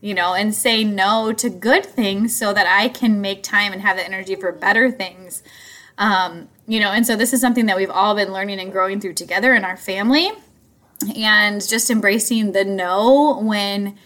you 0.00 0.14
know 0.14 0.34
and 0.34 0.54
say 0.54 0.82
no 0.82 1.32
to 1.32 1.50
good 1.50 1.84
things 1.84 2.34
so 2.34 2.52
that 2.52 2.66
i 2.66 2.88
can 2.88 3.20
make 3.20 3.42
time 3.42 3.72
and 3.72 3.82
have 3.82 3.96
the 3.96 4.04
energy 4.04 4.34
for 4.34 4.50
better 4.50 4.90
things 4.90 5.42
um, 5.98 6.48
you 6.66 6.80
know, 6.80 6.90
and 6.90 7.06
so 7.06 7.16
this 7.16 7.32
is 7.32 7.40
something 7.40 7.66
that 7.66 7.76
we've 7.76 7.90
all 7.90 8.14
been 8.14 8.32
learning 8.32 8.60
and 8.60 8.72
growing 8.72 9.00
through 9.00 9.14
together 9.14 9.54
in 9.54 9.64
our 9.64 9.76
family. 9.76 10.30
And 11.16 11.66
just 11.66 11.90
embracing 11.90 12.52
the 12.52 12.64
no 12.64 13.40
when, 13.40 13.98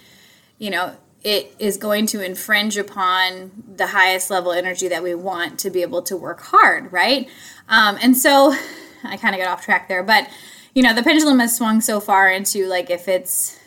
you 0.58 0.70
know, 0.70 0.96
it 1.22 1.54
is 1.58 1.76
going 1.76 2.06
to 2.06 2.24
infringe 2.24 2.76
upon 2.76 3.50
the 3.76 3.88
highest 3.88 4.30
level 4.30 4.52
energy 4.52 4.88
that 4.88 5.02
we 5.02 5.14
want 5.14 5.58
to 5.60 5.70
be 5.70 5.82
able 5.82 6.02
to 6.02 6.16
work 6.16 6.40
hard, 6.40 6.92
right? 6.92 7.28
Um, 7.68 7.98
and 8.00 8.16
so 8.16 8.54
I 9.04 9.16
kind 9.16 9.34
of 9.34 9.40
got 9.40 9.48
off 9.48 9.64
track 9.64 9.88
there, 9.88 10.02
but 10.02 10.28
you 10.74 10.82
know, 10.82 10.94
the 10.94 11.02
pendulum 11.02 11.38
has 11.38 11.56
swung 11.56 11.80
so 11.80 12.00
far 12.00 12.30
into 12.30 12.66
like 12.66 12.90
if 12.90 13.08
it's 13.08 13.58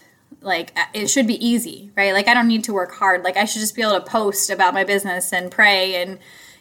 like 0.41 0.77
it 0.93 1.07
should 1.07 1.27
be 1.27 1.43
easy, 1.45 1.91
right? 1.97 2.13
Like 2.13 2.27
I 2.27 2.33
don't 2.33 2.47
need 2.47 2.63
to 2.65 2.73
work 2.73 2.93
hard. 2.93 3.23
Like 3.23 3.35
I 3.35 3.45
should 3.45 3.61
just 3.61 3.75
be 3.75 3.81
able 3.81 3.99
to 3.99 4.05
post 4.05 4.49
about 4.49 4.73
my 4.73 4.83
business 4.83 5.33
and 5.33 5.51
pray 5.51 6.01
and 6.01 6.19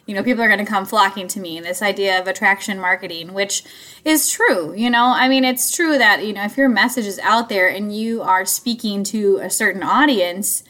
you 0.09 0.15
know 0.15 0.23
people 0.23 0.43
are 0.43 0.47
going 0.47 0.59
to 0.59 0.65
come 0.65 0.85
flocking 0.85 1.27
to 1.27 1.39
me 1.39 1.59
this 1.59 1.83
idea 1.83 2.19
of 2.19 2.27
attraction 2.27 2.79
marketing 2.79 3.33
which 3.33 3.63
is 4.03 4.29
true 4.29 4.73
you 4.73 4.89
know? 4.89 5.05
I 5.05 5.29
mean 5.29 5.45
it's 5.45 5.71
true 5.71 5.97
that 5.97 6.25
you 6.25 6.33
know 6.33 6.43
if 6.43 6.57
your 6.57 6.67
message 6.67 7.05
is 7.05 7.19
out 7.19 7.47
there 7.47 7.69
and 7.69 7.95
you 7.95 8.21
are 8.23 8.45
speaking 8.45 9.03
to 9.05 9.37
a 9.37 9.49
certain 9.49 9.83
audience 9.83 10.63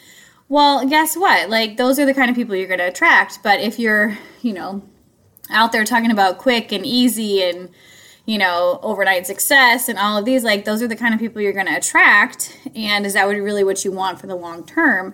well 0.49 0.85
guess 0.85 1.15
what? 1.15 1.49
Like 1.49 1.77
those 1.77 1.99
are 1.99 2.05
the 2.05 2.13
kind 2.13 2.29
of 2.29 2.35
people 2.35 2.55
you're 2.55 2.67
going 2.67 2.79
to 2.79 2.87
attract. 2.87 3.41
But 3.41 3.61
if 3.61 3.79
you're 3.79 4.17
you 4.41 4.51
know 4.51 4.83
out 5.49 5.71
there 5.71 5.85
talking 5.85 6.11
about 6.11 6.39
quick 6.39 6.71
and 6.71 6.85
easy 6.85 7.41
and 7.43 7.69
you 8.25 8.37
know 8.37 8.79
overnight 8.83 9.25
success 9.25 9.87
and 9.87 9.97
all 9.97 10.17
of 10.17 10.25
these 10.25 10.43
like 10.43 10.65
those 10.65 10.81
are 10.81 10.87
the 10.87 10.95
kind 10.95 11.13
of 11.13 11.19
people 11.19 11.41
you're 11.41 11.53
going 11.53 11.67
to 11.67 11.77
attract. 11.77 12.57
And 12.75 13.05
is 13.05 13.13
that 13.13 13.23
really 13.23 13.63
what 13.63 13.85
you 13.85 13.91
want 13.91 14.19
for 14.19 14.27
the 14.27 14.35
long 14.35 14.65
term 14.65 15.13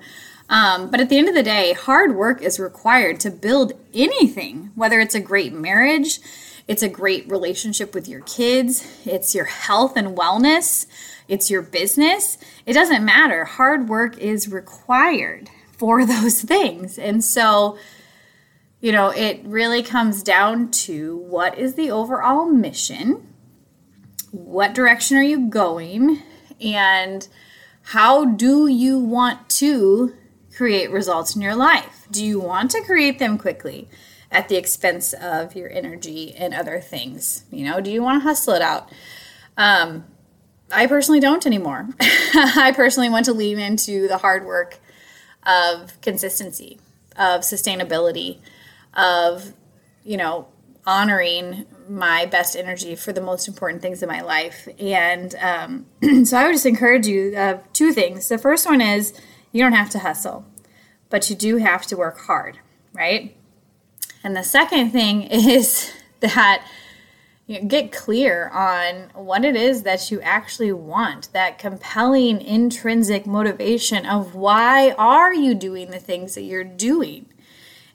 um, 0.50 0.92
but 0.92 1.00
at 1.00 1.10
the 1.10 1.18
end 1.18 1.28
of 1.28 1.36
the 1.36 1.44
day, 1.44 1.74
hard 1.74 2.16
work 2.16 2.42
is 2.42 2.60
required 2.60 3.20
to 3.22 3.32
build 3.32 3.74
anything, 3.94 4.72
whether 4.76 5.00
it's 5.00 5.16
a 5.16 5.20
great 5.20 5.54
marriage, 5.54 6.20
It's 6.68 6.82
a 6.82 6.90
great 6.90 7.30
relationship 7.30 7.94
with 7.94 8.08
your 8.08 8.22
kids. 8.22 8.84
It's 9.06 9.36
your 9.36 9.46
health 9.46 9.96
and 9.96 10.18
wellness. 10.18 10.88
It's 11.28 11.52
your 11.52 11.62
business. 11.62 12.40
It 12.66 12.74
doesn't 12.74 13.06
matter. 13.06 13.46
Hard 13.46 13.88
work 13.88 14.18
is 14.18 14.48
required 14.48 15.50
for 15.72 16.06
those 16.08 16.42
things. 16.42 16.98
And 16.98 17.24
so, 17.24 17.78
you 18.82 18.92
know, 18.92 19.10
it 19.10 19.42
really 19.44 19.84
comes 19.84 20.24
down 20.24 20.72
to 20.72 21.18
what 21.18 21.58
is 21.58 21.76
the 21.76 21.92
overall 21.92 22.46
mission? 22.46 23.28
What 24.32 24.74
direction 24.74 25.18
are 25.18 25.24
you 25.24 25.48
going? 25.48 26.24
And 26.60 27.28
how 27.84 28.26
do 28.26 28.68
you 28.68 28.98
want 28.98 29.50
to 29.50 30.16
create 30.56 30.90
results 30.92 31.36
in 31.36 31.42
your 31.42 31.56
life? 31.56 32.08
Do 32.10 32.24
you 32.26 32.40
want 32.40 32.72
to 32.72 32.82
create 32.82 33.20
them 33.20 33.38
quickly 33.38 33.90
at 34.32 34.50
the 34.50 34.56
expense 34.56 35.14
of 35.14 35.56
your 35.56 35.70
energy 35.70 36.34
and 36.36 36.54
other 36.54 36.80
things? 36.80 37.44
You 37.52 37.66
know, 37.66 37.82
do 37.82 37.92
you 37.92 38.02
want 38.02 38.22
to 38.22 38.28
hustle 38.28 38.54
it 38.54 38.62
out? 38.62 38.90
Um, 39.58 40.06
I 40.72 40.88
personally 40.88 41.20
don't 41.20 41.46
anymore. 41.46 41.88
I 42.02 42.74
personally 42.76 43.10
want 43.10 43.26
to 43.26 43.34
lean 43.34 43.60
into 43.60 44.08
the 44.08 44.18
hard 44.18 44.46
work 44.46 44.80
of 45.46 46.00
consistency, 46.02 46.80
of 47.16 47.42
sustainability, 47.42 48.40
of, 48.96 49.54
you 50.04 50.18
know, 50.18 50.48
honoring 50.88 51.66
my 51.90 52.26
best 52.26 52.56
energy 52.56 52.96
for 52.96 53.12
the 53.12 53.22
most 53.22 53.48
important 53.48 53.82
things 53.82 54.02
in 54.02 54.10
my 54.10 54.22
life. 54.22 54.68
And 54.80 55.36
um, 55.36 55.86
so 56.26 56.38
I 56.38 56.46
would 56.46 56.54
just 56.54 56.66
encourage 56.66 57.08
you 57.08 57.36
uh, 57.36 57.60
two 57.74 57.92
things. 57.92 58.28
The 58.28 58.38
first 58.38 58.66
one 58.66 58.82
is 58.82 59.14
you 59.56 59.62
don't 59.62 59.72
have 59.72 59.90
to 59.90 60.00
hustle, 60.00 60.46
but 61.10 61.30
you 61.30 61.36
do 61.36 61.56
have 61.56 61.86
to 61.86 61.96
work 61.96 62.20
hard, 62.20 62.60
right? 62.92 63.34
And 64.22 64.36
the 64.36 64.44
second 64.44 64.92
thing 64.92 65.22
is 65.32 65.94
that 66.20 66.68
you 67.48 67.62
know, 67.62 67.66
get 67.66 67.94
clear 67.94 68.50
on 68.50 69.12
what 69.14 69.46
it 69.46 69.56
is 69.56 69.84
that 69.84 70.12
you 70.12 70.20
actually 70.20 70.74
want 70.74 71.32
that 71.32 71.58
compelling 71.58 72.42
intrinsic 72.42 73.26
motivation 73.26 74.06
of 74.06 74.36
why 74.36 74.92
are 74.98 75.34
you 75.34 75.56
doing 75.56 75.90
the 75.90 76.00
things 76.00 76.36
that 76.36 76.42
you're 76.42 76.66
doing 76.66 77.26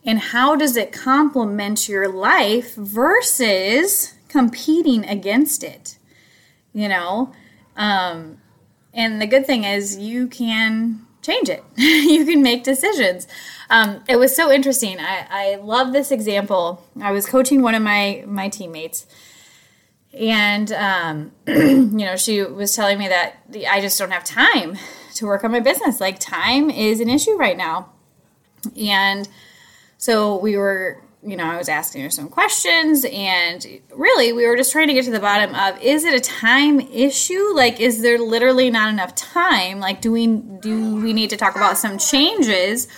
and 0.03 0.19
how 0.19 0.57
does 0.57 0.79
it 0.79 0.93
complement 0.93 1.91
your 1.91 2.09
life 2.09 2.75
versus 2.75 4.15
competing 4.29 5.05
against 5.05 5.65
it 5.65 5.99
you 6.73 6.89
know 6.89 7.33
um, 7.77 8.39
and 8.95 9.21
the 9.21 9.27
good 9.27 9.45
thing 9.45 9.65
is 9.65 9.99
you 9.99 10.29
can 10.29 11.05
change 11.23 11.49
it. 11.49 11.65
You 11.77 12.25
can 12.25 12.43
make 12.43 12.65
decisions. 12.65 13.27
Um, 13.69 14.03
it 14.09 14.17
was 14.17 14.35
so 14.35 14.51
interesting. 14.51 14.99
I, 14.99 15.27
I 15.31 15.57
love 15.57 15.93
this 15.93 16.11
example. 16.11 16.85
I 17.01 17.13
was 17.13 17.27
coaching 17.27 17.63
one 17.63 17.75
of 17.75 17.83
my 17.83 18.25
my 18.27 18.49
teammates. 18.49 19.07
And 20.13 20.73
um, 20.73 21.33
you 21.47 21.87
know 21.87 22.17
she 22.17 22.43
was 22.43 22.75
telling 22.75 22.99
me 22.99 23.07
that 23.07 23.37
i 23.71 23.81
just 23.81 23.97
don't 23.97 24.11
have 24.11 24.25
time 24.25 24.77
to 25.15 25.27
work 25.27 25.45
on 25.45 25.53
my 25.53 25.61
business. 25.61 26.01
Like 26.01 26.19
time 26.19 26.71
is 26.71 27.01
an 27.01 27.09
issue 27.09 27.37
right 27.37 27.57
now. 27.57 27.91
And 28.77 29.29
so 29.99 30.37
we 30.37 30.57
were 30.57 31.03
you 31.23 31.37
know 31.37 31.45
i 31.45 31.57
was 31.57 31.69
asking 31.69 32.03
her 32.03 32.11
some 32.11 32.29
questions 32.29 33.05
and 33.13 33.67
really 33.95 34.33
we 34.33 34.47
were 34.47 34.57
just 34.57 34.73
trying 34.73 34.89
to 34.89 34.95
get 34.95 35.05
to 35.05 35.11
the 35.11 35.21
bottom 35.21 35.55
of 35.55 35.81
is 35.83 36.05
it 36.05 36.15
a 36.15 36.21
time 36.21 36.81
issue? 36.81 37.53
Like 37.55 37.81
is 37.81 38.03
there 38.03 38.19
literally 38.19 38.71
not 38.71 38.89
enough 38.89 39.15
time? 39.15 39.81
Like 39.81 40.01
do 40.01 40.13
we 40.13 40.27
do 40.27 40.97
we 40.97 41.13
need 41.13 41.31
to 41.31 41.37
talk 41.37 41.57
about 41.57 41.77
some 41.77 41.99
changes? 41.99 42.89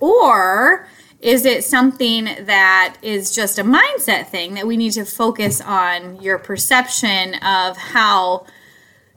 Or 0.00 0.86
is 1.20 1.44
it 1.44 1.64
something 1.64 2.24
that 2.24 2.96
is 3.02 3.34
just 3.34 3.58
a 3.58 3.64
mindset 3.64 4.26
thing 4.26 4.54
that 4.54 4.66
we 4.66 4.76
need 4.76 4.92
to 4.92 5.04
focus 5.04 5.60
on 5.60 6.20
your 6.20 6.38
perception 6.38 7.34
of 7.36 7.76
how 7.76 8.46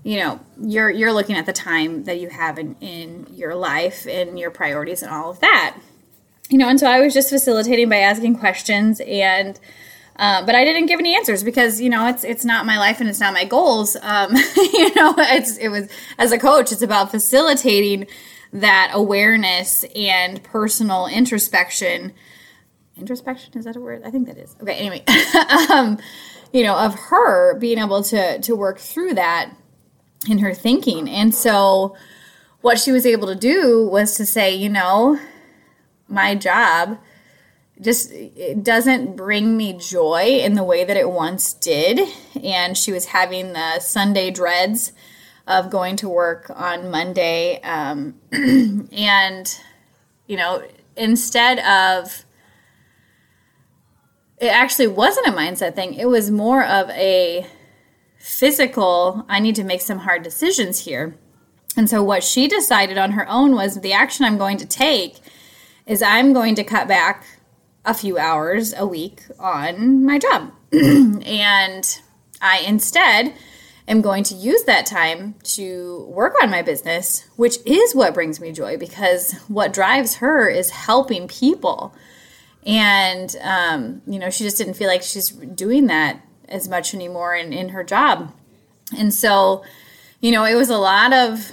you 0.03 0.17
know 0.17 0.39
you're 0.61 0.89
you're 0.89 1.13
looking 1.13 1.35
at 1.35 1.45
the 1.45 1.53
time 1.53 2.03
that 2.03 2.19
you 2.19 2.29
have 2.29 2.59
in, 2.59 2.75
in 2.79 3.27
your 3.31 3.55
life 3.55 4.07
and 4.07 4.37
your 4.39 4.51
priorities 4.51 5.01
and 5.01 5.11
all 5.11 5.31
of 5.31 5.39
that 5.39 5.77
you 6.49 6.57
know 6.57 6.67
and 6.67 6.79
so 6.79 6.87
i 6.87 6.99
was 6.99 7.13
just 7.13 7.29
facilitating 7.29 7.89
by 7.89 7.97
asking 7.97 8.37
questions 8.37 9.01
and 9.05 9.59
uh, 10.17 10.45
but 10.45 10.55
I 10.55 10.63
didn't 10.63 10.85
give 10.85 10.99
any 10.99 11.15
answers 11.15 11.43
because 11.43 11.81
you 11.81 11.89
know 11.89 12.07
it's 12.07 12.23
it's 12.23 12.45
not 12.45 12.65
my 12.65 12.77
life 12.77 13.01
and 13.01 13.09
it's 13.09 13.19
not 13.19 13.33
my 13.33 13.43
goals. 13.43 13.97
Um, 14.01 14.33
you 14.55 14.95
know, 14.95 15.13
it's 15.17 15.57
it 15.57 15.69
was 15.69 15.89
as 16.17 16.31
a 16.31 16.37
coach, 16.37 16.71
it's 16.71 16.81
about 16.81 17.11
facilitating 17.11 18.07
that 18.53 18.91
awareness 18.93 19.83
and 19.95 20.41
personal 20.43 21.07
introspection. 21.07 22.13
Introspection? 22.95 23.57
Is 23.57 23.65
that 23.65 23.75
a 23.75 23.81
word? 23.81 24.03
I 24.05 24.09
think 24.09 24.27
that 24.27 24.37
is. 24.37 24.55
Okay 24.61 24.75
anyway. 24.75 25.03
Um, 25.69 25.97
you 26.53 26.63
know 26.63 26.77
of 26.77 26.95
her 26.95 27.57
being 27.59 27.79
able 27.79 28.01
to 28.03 28.39
to 28.39 28.55
work 28.55 28.79
through 28.79 29.15
that 29.15 29.51
in 30.29 30.39
her 30.39 30.53
thinking. 30.53 31.09
And 31.09 31.35
so 31.35 31.97
what 32.61 32.79
she 32.79 32.93
was 32.93 33.05
able 33.05 33.27
to 33.27 33.35
do 33.35 33.85
was 33.85 34.15
to 34.15 34.25
say 34.25 34.55
you 34.55 34.69
know 34.69 35.19
my 36.07 36.35
job 36.35 36.97
just 37.81 38.11
it 38.11 38.63
doesn't 38.63 39.17
bring 39.17 39.57
me 39.57 39.73
joy 39.73 40.39
in 40.41 40.53
the 40.53 40.63
way 40.63 40.85
that 40.85 40.95
it 40.95 41.09
once 41.09 41.53
did 41.53 41.99
and 42.41 42.77
she 42.77 42.91
was 42.91 43.05
having 43.05 43.53
the 43.53 43.79
sunday 43.79 44.31
dreads 44.31 44.93
of 45.47 45.69
going 45.69 45.95
to 45.97 46.09
work 46.09 46.51
on 46.55 46.89
Monday. 46.89 47.61
Um, 47.61 48.15
and, 48.31 49.59
you 50.27 50.37
know, 50.37 50.63
instead 50.95 51.59
of, 51.59 52.25
it 54.39 54.47
actually 54.47 54.87
wasn't 54.87 55.27
a 55.27 55.31
mindset 55.31 55.75
thing, 55.75 55.93
it 55.93 56.07
was 56.07 56.29
more 56.29 56.63
of 56.63 56.89
a 56.89 57.47
physical, 58.17 59.25
I 59.29 59.39
need 59.39 59.55
to 59.55 59.63
make 59.63 59.81
some 59.81 59.99
hard 59.99 60.23
decisions 60.23 60.79
here. 60.79 61.17
And 61.77 61.89
so, 61.89 62.01
what 62.01 62.23
she 62.23 62.47
decided 62.47 62.97
on 62.97 63.11
her 63.11 63.27
own 63.29 63.53
was 63.53 63.81
the 63.81 63.93
action 63.93 64.25
I'm 64.25 64.37
going 64.37 64.57
to 64.57 64.65
take 64.65 65.17
is 65.85 66.01
I'm 66.01 66.33
going 66.33 66.55
to 66.55 66.63
cut 66.63 66.87
back 66.87 67.25
a 67.85 67.93
few 67.93 68.17
hours 68.17 68.73
a 68.75 68.85
week 68.85 69.23
on 69.39 70.03
my 70.03 70.17
job. 70.17 70.51
and 70.71 72.01
I 72.41 72.59
instead 72.59 73.33
am 73.87 74.01
going 74.01 74.23
to 74.23 74.35
use 74.35 74.63
that 74.63 74.85
time 74.85 75.35
to 75.43 76.05
work 76.09 76.35
on 76.41 76.49
my 76.49 76.63
business, 76.63 77.27
which 77.35 77.57
is 77.65 77.93
what 77.93 78.15
brings 78.15 78.39
me 78.39 78.51
joy 78.51 78.77
because 78.77 79.33
what 79.47 79.73
drives 79.73 80.15
her 80.15 80.49
is 80.49 80.71
helping 80.71 81.27
people. 81.27 81.93
And, 82.65 83.35
um, 83.41 84.01
you 84.07 84.17
know, 84.17 84.31
she 84.31 84.43
just 84.43 84.57
didn't 84.57 84.73
feel 84.73 84.87
like 84.87 85.03
she's 85.03 85.29
doing 85.29 85.85
that 85.87 86.19
as 86.49 86.67
much 86.67 86.95
anymore 86.95 87.35
in, 87.35 87.53
in 87.53 87.69
her 87.69 87.83
job. 87.83 88.33
And 88.97 89.13
so, 89.13 89.63
you 90.19 90.31
know, 90.31 90.45
it 90.45 90.55
was 90.55 90.69
a 90.69 90.77
lot 90.77 91.13
of 91.13 91.51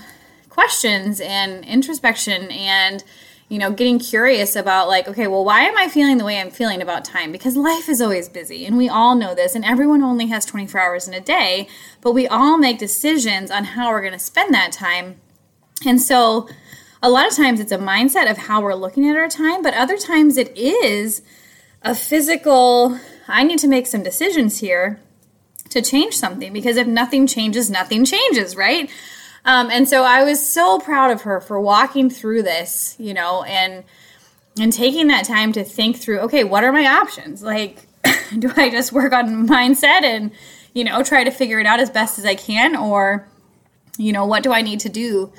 questions 0.48 1.20
and 1.20 1.64
introspection 1.66 2.50
and, 2.50 3.04
you 3.52 3.58
know, 3.58 3.70
getting 3.70 3.98
curious 3.98 4.56
about 4.56 4.88
like, 4.88 5.06
okay, 5.06 5.26
well, 5.26 5.44
why 5.44 5.60
am 5.60 5.76
I 5.76 5.86
feeling 5.86 6.16
the 6.16 6.24
way 6.24 6.40
I'm 6.40 6.50
feeling 6.50 6.80
about 6.80 7.04
time? 7.04 7.30
Because 7.30 7.54
life 7.54 7.86
is 7.86 8.00
always 8.00 8.26
busy, 8.26 8.64
and 8.64 8.78
we 8.78 8.88
all 8.88 9.14
know 9.14 9.34
this, 9.34 9.54
and 9.54 9.62
everyone 9.62 10.02
only 10.02 10.28
has 10.28 10.46
24 10.46 10.80
hours 10.80 11.06
in 11.06 11.12
a 11.12 11.20
day, 11.20 11.68
but 12.00 12.12
we 12.12 12.26
all 12.26 12.56
make 12.56 12.78
decisions 12.78 13.50
on 13.50 13.64
how 13.64 13.90
we're 13.90 14.00
going 14.00 14.14
to 14.14 14.18
spend 14.18 14.54
that 14.54 14.72
time. 14.72 15.20
And 15.84 16.00
so, 16.00 16.48
a 17.02 17.10
lot 17.10 17.28
of 17.28 17.36
times 17.36 17.60
it's 17.60 17.72
a 17.72 17.76
mindset 17.76 18.30
of 18.30 18.38
how 18.38 18.62
we're 18.62 18.72
looking 18.72 19.06
at 19.06 19.16
our 19.16 19.28
time, 19.28 19.60
but 19.60 19.74
other 19.74 19.98
times 19.98 20.38
it 20.38 20.56
is 20.56 21.20
a 21.82 21.94
physical, 21.94 22.98
I 23.28 23.44
need 23.44 23.58
to 23.58 23.68
make 23.68 23.86
some 23.86 24.02
decisions 24.02 24.60
here 24.60 24.98
to 25.68 25.82
change 25.82 26.14
something 26.14 26.54
because 26.54 26.78
if 26.78 26.86
nothing 26.86 27.26
changes, 27.26 27.68
nothing 27.68 28.06
changes, 28.06 28.56
right? 28.56 28.90
Um, 29.44 29.70
and 29.70 29.88
so 29.88 30.04
I 30.04 30.22
was 30.22 30.46
so 30.46 30.78
proud 30.78 31.10
of 31.10 31.22
her 31.22 31.40
for 31.40 31.60
walking 31.60 32.10
through 32.10 32.42
this, 32.42 32.94
you 32.98 33.12
know, 33.12 33.42
and 33.42 33.84
and 34.60 34.72
taking 34.72 35.06
that 35.08 35.24
time 35.24 35.52
to 35.52 35.64
think 35.64 35.96
through, 35.96 36.18
okay, 36.20 36.44
what 36.44 36.62
are 36.62 36.72
my 36.72 36.86
options? 36.86 37.42
Like, 37.42 37.86
do 38.38 38.52
I 38.56 38.70
just 38.70 38.92
work 38.92 39.12
on 39.12 39.48
mindset 39.48 40.02
and, 40.02 40.30
you 40.74 40.84
know, 40.84 41.02
try 41.02 41.24
to 41.24 41.30
figure 41.30 41.58
it 41.58 41.66
out 41.66 41.80
as 41.80 41.90
best 41.90 42.18
as 42.18 42.26
I 42.26 42.34
can, 42.34 42.76
or, 42.76 43.26
you 43.96 44.12
know, 44.12 44.26
what 44.26 44.42
do 44.42 44.52
I 44.52 44.62
need 44.62 44.80
to 44.80 44.88
do? 44.88 45.32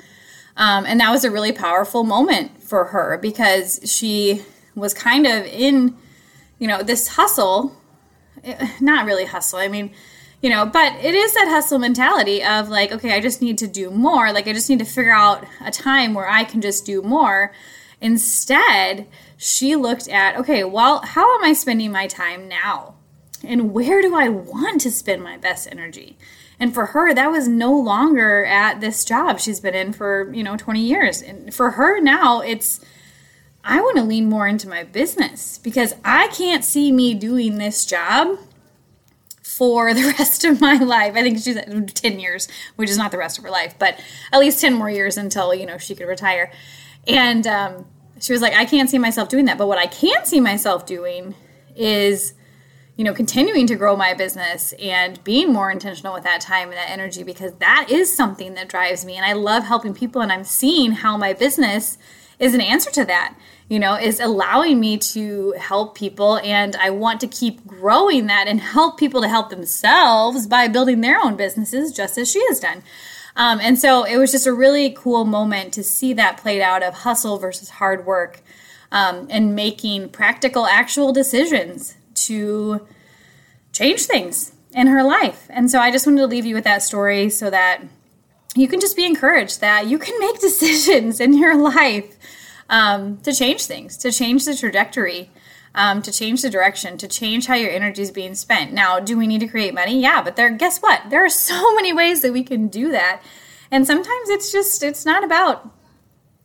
Um, 0.56 0.84
and 0.86 1.00
that 1.00 1.10
was 1.10 1.24
a 1.24 1.30
really 1.30 1.52
powerful 1.52 2.04
moment 2.04 2.62
for 2.62 2.86
her 2.86 3.18
because 3.18 3.80
she 3.84 4.42
was 4.74 4.94
kind 4.94 5.26
of 5.26 5.44
in, 5.44 5.96
you 6.58 6.66
know, 6.66 6.82
this 6.82 7.08
hustle, 7.08 7.76
eh, 8.42 8.68
not 8.80 9.06
really 9.06 9.24
hustle. 9.24 9.58
I 9.58 9.68
mean, 9.68 9.92
you 10.44 10.50
know, 10.50 10.66
but 10.66 10.92
it 11.02 11.14
is 11.14 11.32
that 11.32 11.48
hustle 11.48 11.78
mentality 11.78 12.44
of 12.44 12.68
like, 12.68 12.92
okay, 12.92 13.14
I 13.14 13.20
just 13.20 13.40
need 13.40 13.56
to 13.56 13.66
do 13.66 13.90
more. 13.90 14.30
Like, 14.30 14.46
I 14.46 14.52
just 14.52 14.68
need 14.68 14.80
to 14.80 14.84
figure 14.84 15.10
out 15.10 15.42
a 15.64 15.70
time 15.70 16.12
where 16.12 16.28
I 16.28 16.44
can 16.44 16.60
just 16.60 16.84
do 16.84 17.00
more. 17.00 17.54
Instead, 18.02 19.06
she 19.38 19.74
looked 19.74 20.06
at, 20.06 20.36
okay, 20.36 20.62
well, 20.62 21.00
how 21.00 21.34
am 21.38 21.44
I 21.44 21.54
spending 21.54 21.90
my 21.90 22.06
time 22.06 22.46
now? 22.46 22.96
And 23.42 23.72
where 23.72 24.02
do 24.02 24.14
I 24.14 24.28
want 24.28 24.82
to 24.82 24.90
spend 24.90 25.22
my 25.22 25.38
best 25.38 25.66
energy? 25.72 26.18
And 26.60 26.74
for 26.74 26.84
her, 26.88 27.14
that 27.14 27.30
was 27.30 27.48
no 27.48 27.74
longer 27.74 28.44
at 28.44 28.82
this 28.82 29.02
job 29.02 29.40
she's 29.40 29.60
been 29.60 29.74
in 29.74 29.94
for, 29.94 30.30
you 30.34 30.42
know, 30.42 30.58
20 30.58 30.78
years. 30.78 31.22
And 31.22 31.54
for 31.54 31.70
her 31.70 32.00
now, 32.00 32.42
it's, 32.42 32.84
I 33.64 33.80
want 33.80 33.96
to 33.96 34.04
lean 34.04 34.28
more 34.28 34.46
into 34.46 34.68
my 34.68 34.84
business 34.84 35.56
because 35.56 35.94
I 36.04 36.28
can't 36.28 36.66
see 36.66 36.92
me 36.92 37.14
doing 37.14 37.56
this 37.56 37.86
job 37.86 38.36
for 39.56 39.94
the 39.94 40.14
rest 40.18 40.44
of 40.44 40.60
my 40.60 40.76
life. 40.76 41.14
I 41.14 41.22
think 41.22 41.38
she's 41.38 41.56
10 41.56 42.20
years, 42.20 42.48
which 42.76 42.90
is 42.90 42.98
not 42.98 43.10
the 43.10 43.18
rest 43.18 43.38
of 43.38 43.44
her 43.44 43.50
life, 43.50 43.74
but 43.78 43.98
at 44.32 44.40
least 44.40 44.60
10 44.60 44.74
more 44.74 44.90
years 44.90 45.16
until, 45.16 45.54
you 45.54 45.66
know, 45.66 45.78
she 45.78 45.94
could 45.94 46.08
retire. 46.08 46.50
And 47.06 47.46
um, 47.46 47.86
she 48.20 48.32
was 48.32 48.42
like, 48.42 48.54
I 48.54 48.64
can't 48.64 48.88
see 48.88 48.98
myself 48.98 49.28
doing 49.28 49.44
that. 49.46 49.58
But 49.58 49.68
what 49.68 49.78
I 49.78 49.86
can 49.86 50.24
see 50.24 50.40
myself 50.40 50.86
doing 50.86 51.34
is, 51.76 52.34
you 52.96 53.04
know, 53.04 53.12
continuing 53.12 53.66
to 53.66 53.74
grow 53.74 53.96
my 53.96 54.14
business 54.14 54.72
and 54.74 55.22
being 55.24 55.52
more 55.52 55.70
intentional 55.70 56.14
with 56.14 56.24
that 56.24 56.40
time 56.40 56.68
and 56.68 56.76
that 56.76 56.90
energy 56.90 57.22
because 57.22 57.52
that 57.54 57.88
is 57.90 58.14
something 58.14 58.54
that 58.54 58.68
drives 58.68 59.04
me. 59.04 59.16
And 59.16 59.24
I 59.24 59.32
love 59.32 59.64
helping 59.64 59.94
people, 59.94 60.22
and 60.22 60.32
I'm 60.32 60.44
seeing 60.44 60.92
how 60.92 61.16
my 61.16 61.32
business 61.32 61.98
is 62.38 62.54
an 62.54 62.60
answer 62.60 62.90
to 62.90 63.04
that 63.04 63.36
you 63.68 63.78
know, 63.78 63.94
is 63.96 64.20
allowing 64.20 64.78
me 64.78 64.98
to 64.98 65.52
help 65.58 65.96
people. 65.96 66.38
And 66.38 66.76
I 66.76 66.90
want 66.90 67.20
to 67.20 67.26
keep 67.26 67.66
growing 67.66 68.26
that 68.26 68.46
and 68.46 68.60
help 68.60 68.98
people 68.98 69.22
to 69.22 69.28
help 69.28 69.50
themselves 69.50 70.46
by 70.46 70.68
building 70.68 71.00
their 71.00 71.18
own 71.18 71.36
businesses, 71.36 71.92
just 71.92 72.18
as 72.18 72.30
she 72.30 72.44
has 72.48 72.60
done. 72.60 72.82
Um, 73.36 73.58
and 73.60 73.78
so 73.78 74.04
it 74.04 74.16
was 74.16 74.30
just 74.30 74.46
a 74.46 74.52
really 74.52 74.90
cool 74.96 75.24
moment 75.24 75.72
to 75.74 75.82
see 75.82 76.12
that 76.12 76.36
played 76.36 76.60
out 76.60 76.82
of 76.82 76.94
hustle 76.94 77.38
versus 77.38 77.68
hard 77.68 78.06
work 78.06 78.42
um, 78.92 79.26
and 79.30 79.56
making 79.56 80.10
practical, 80.10 80.66
actual 80.66 81.12
decisions 81.12 81.96
to 82.14 82.86
change 83.72 84.02
things 84.02 84.52
in 84.72 84.86
her 84.86 85.02
life. 85.02 85.46
And 85.50 85.70
so 85.70 85.80
I 85.80 85.90
just 85.90 86.06
wanted 86.06 86.20
to 86.20 86.26
leave 86.26 86.44
you 86.44 86.54
with 86.54 86.64
that 86.64 86.82
story 86.82 87.28
so 87.28 87.50
that 87.50 87.82
you 88.54 88.68
can 88.68 88.80
just 88.80 88.96
be 88.96 89.04
encouraged 89.04 89.60
that 89.60 89.86
you 89.86 89.98
can 89.98 90.18
make 90.20 90.40
decisions 90.40 91.20
in 91.20 91.36
your 91.36 91.56
life 91.56 92.16
um, 92.70 93.18
to 93.18 93.32
change 93.32 93.66
things, 93.66 93.96
to 93.98 94.10
change 94.10 94.44
the 94.44 94.54
trajectory, 94.54 95.30
um, 95.74 96.02
to 96.02 96.12
change 96.12 96.42
the 96.42 96.50
direction, 96.50 96.96
to 96.98 97.08
change 97.08 97.46
how 97.46 97.54
your 97.54 97.70
energy 97.70 98.02
is 98.02 98.10
being 98.10 98.34
spent. 98.34 98.72
Now, 98.72 99.00
do 99.00 99.18
we 99.18 99.26
need 99.26 99.40
to 99.40 99.48
create 99.48 99.74
money? 99.74 100.00
Yeah, 100.00 100.22
but 100.22 100.36
there, 100.36 100.50
guess 100.50 100.78
what? 100.78 101.02
There 101.10 101.24
are 101.24 101.28
so 101.30 101.74
many 101.74 101.92
ways 101.92 102.20
that 102.22 102.32
we 102.32 102.42
can 102.42 102.68
do 102.68 102.90
that, 102.90 103.22
and 103.70 103.86
sometimes 103.86 104.28
it's 104.28 104.52
just 104.52 104.82
it's 104.82 105.04
not 105.04 105.24
about 105.24 105.70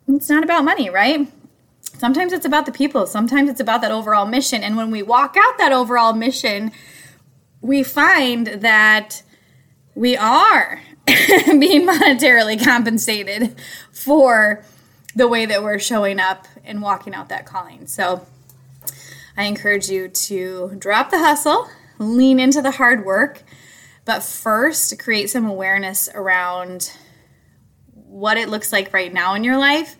it's 0.07 0.29
not 0.29 0.43
about 0.43 0.63
money, 0.65 0.89
right? 0.89 1.31
Sometimes 1.99 2.33
it's 2.33 2.45
about 2.45 2.65
the 2.65 2.71
people. 2.71 3.05
Sometimes 3.05 3.49
it's 3.49 3.59
about 3.59 3.81
that 3.81 3.91
overall 3.91 4.25
mission. 4.25 4.63
And 4.63 4.77
when 4.77 4.89
we 4.89 5.03
walk 5.03 5.35
out 5.37 5.57
that 5.57 5.71
overall 5.71 6.13
mission, 6.13 6.71
we 7.61 7.83
find 7.83 8.47
that 8.47 9.21
we 9.95 10.15
are 10.15 10.81
being 11.59 11.87
monetarily 11.87 12.63
compensated 12.63 13.55
for 13.91 14.63
the 15.15 15.27
way 15.27 15.45
that 15.45 15.63
we're 15.63 15.79
showing 15.79 16.19
up 16.19 16.47
and 16.63 16.81
walking 16.81 17.13
out 17.13 17.29
that 17.29 17.45
calling. 17.45 17.87
So 17.87 18.25
I 19.35 19.43
encourage 19.43 19.89
you 19.89 20.07
to 20.07 20.75
drop 20.77 21.09
the 21.11 21.19
hustle, 21.19 21.67
lean 21.97 22.39
into 22.39 22.61
the 22.61 22.71
hard 22.71 23.05
work, 23.05 23.43
but 24.05 24.21
first 24.21 24.99
create 24.99 25.29
some 25.29 25.45
awareness 25.45 26.09
around 26.13 26.91
what 27.93 28.37
it 28.37 28.49
looks 28.49 28.71
like 28.71 28.93
right 28.93 29.13
now 29.13 29.33
in 29.35 29.43
your 29.43 29.57
life 29.57 29.95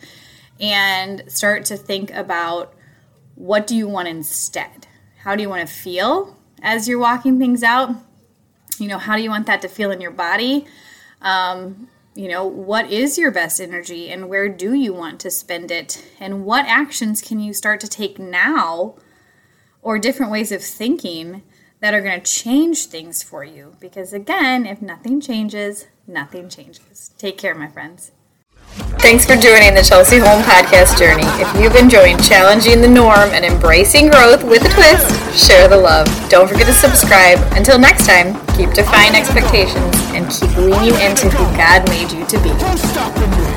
and 0.59 1.23
start 1.31 1.65
to 1.65 1.77
think 1.77 2.11
about 2.11 2.73
what 3.35 3.65
do 3.65 3.75
you 3.75 3.87
want 3.87 4.07
instead? 4.07 4.87
How 5.19 5.35
do 5.35 5.41
you 5.41 5.49
want 5.49 5.67
to 5.67 5.73
feel 5.73 6.37
as 6.61 6.87
you're 6.87 6.99
walking 6.99 7.39
things 7.39 7.63
out? 7.63 7.95
You 8.77 8.87
know, 8.87 8.97
how 8.97 9.15
do 9.15 9.21
you 9.21 9.29
want 9.29 9.47
that 9.47 9.61
to 9.61 9.67
feel 9.67 9.91
in 9.91 10.01
your 10.01 10.11
body? 10.11 10.65
Um, 11.21 11.89
you 12.15 12.27
know, 12.27 12.45
what 12.45 12.91
is 12.91 13.17
your 13.17 13.31
best 13.31 13.61
energy 13.61 14.09
and 14.09 14.29
where 14.29 14.49
do 14.49 14.73
you 14.73 14.93
want 14.93 15.19
to 15.21 15.31
spend 15.31 15.71
it? 15.71 16.03
And 16.19 16.45
what 16.45 16.65
actions 16.65 17.21
can 17.21 17.39
you 17.39 17.53
start 17.53 17.79
to 17.81 17.87
take 17.87 18.19
now 18.19 18.95
or 19.81 19.99
different 19.99 20.31
ways 20.31 20.51
of 20.51 20.61
thinking 20.61 21.43
that 21.79 21.93
are 21.93 22.01
going 22.01 22.19
to 22.19 22.31
change 22.31 22.87
things 22.87 23.23
for 23.23 23.43
you? 23.43 23.75
Because 23.79 24.11
again, 24.11 24.65
if 24.65 24.81
nothing 24.81 25.21
changes, 25.21 25.87
nothing 26.07 26.49
changes. 26.49 27.11
Take 27.17 27.37
care, 27.37 27.55
my 27.55 27.67
friends. 27.67 28.11
Thanks 28.99 29.25
for 29.25 29.35
joining 29.35 29.73
the 29.73 29.81
Chelsey 29.81 30.17
Holm 30.19 30.43
Podcast 30.43 30.97
journey. 30.99 31.23
If 31.41 31.47
you've 31.59 31.75
enjoyed 31.75 32.21
challenging 32.23 32.81
the 32.81 32.87
norm 32.87 33.29
and 33.31 33.45
embracing 33.45 34.09
growth 34.09 34.43
with 34.43 34.63
a 34.65 34.69
twist, 34.69 35.07
share 35.35 35.67
the 35.67 35.77
love. 35.77 36.07
Don't 36.29 36.47
forget 36.47 36.67
to 36.67 36.73
subscribe. 36.73 37.39
Until 37.57 37.79
next 37.79 38.05
time, 38.05 38.33
keep 38.55 38.71
defying 38.73 39.15
expectations 39.15 39.95
and 40.13 40.29
keep 40.29 40.55
leaning 40.57 40.99
into 41.01 41.29
who 41.29 41.45
God 41.57 41.87
made 41.89 42.11
you 42.11 42.25
to 42.27 42.37
be. 42.43 43.48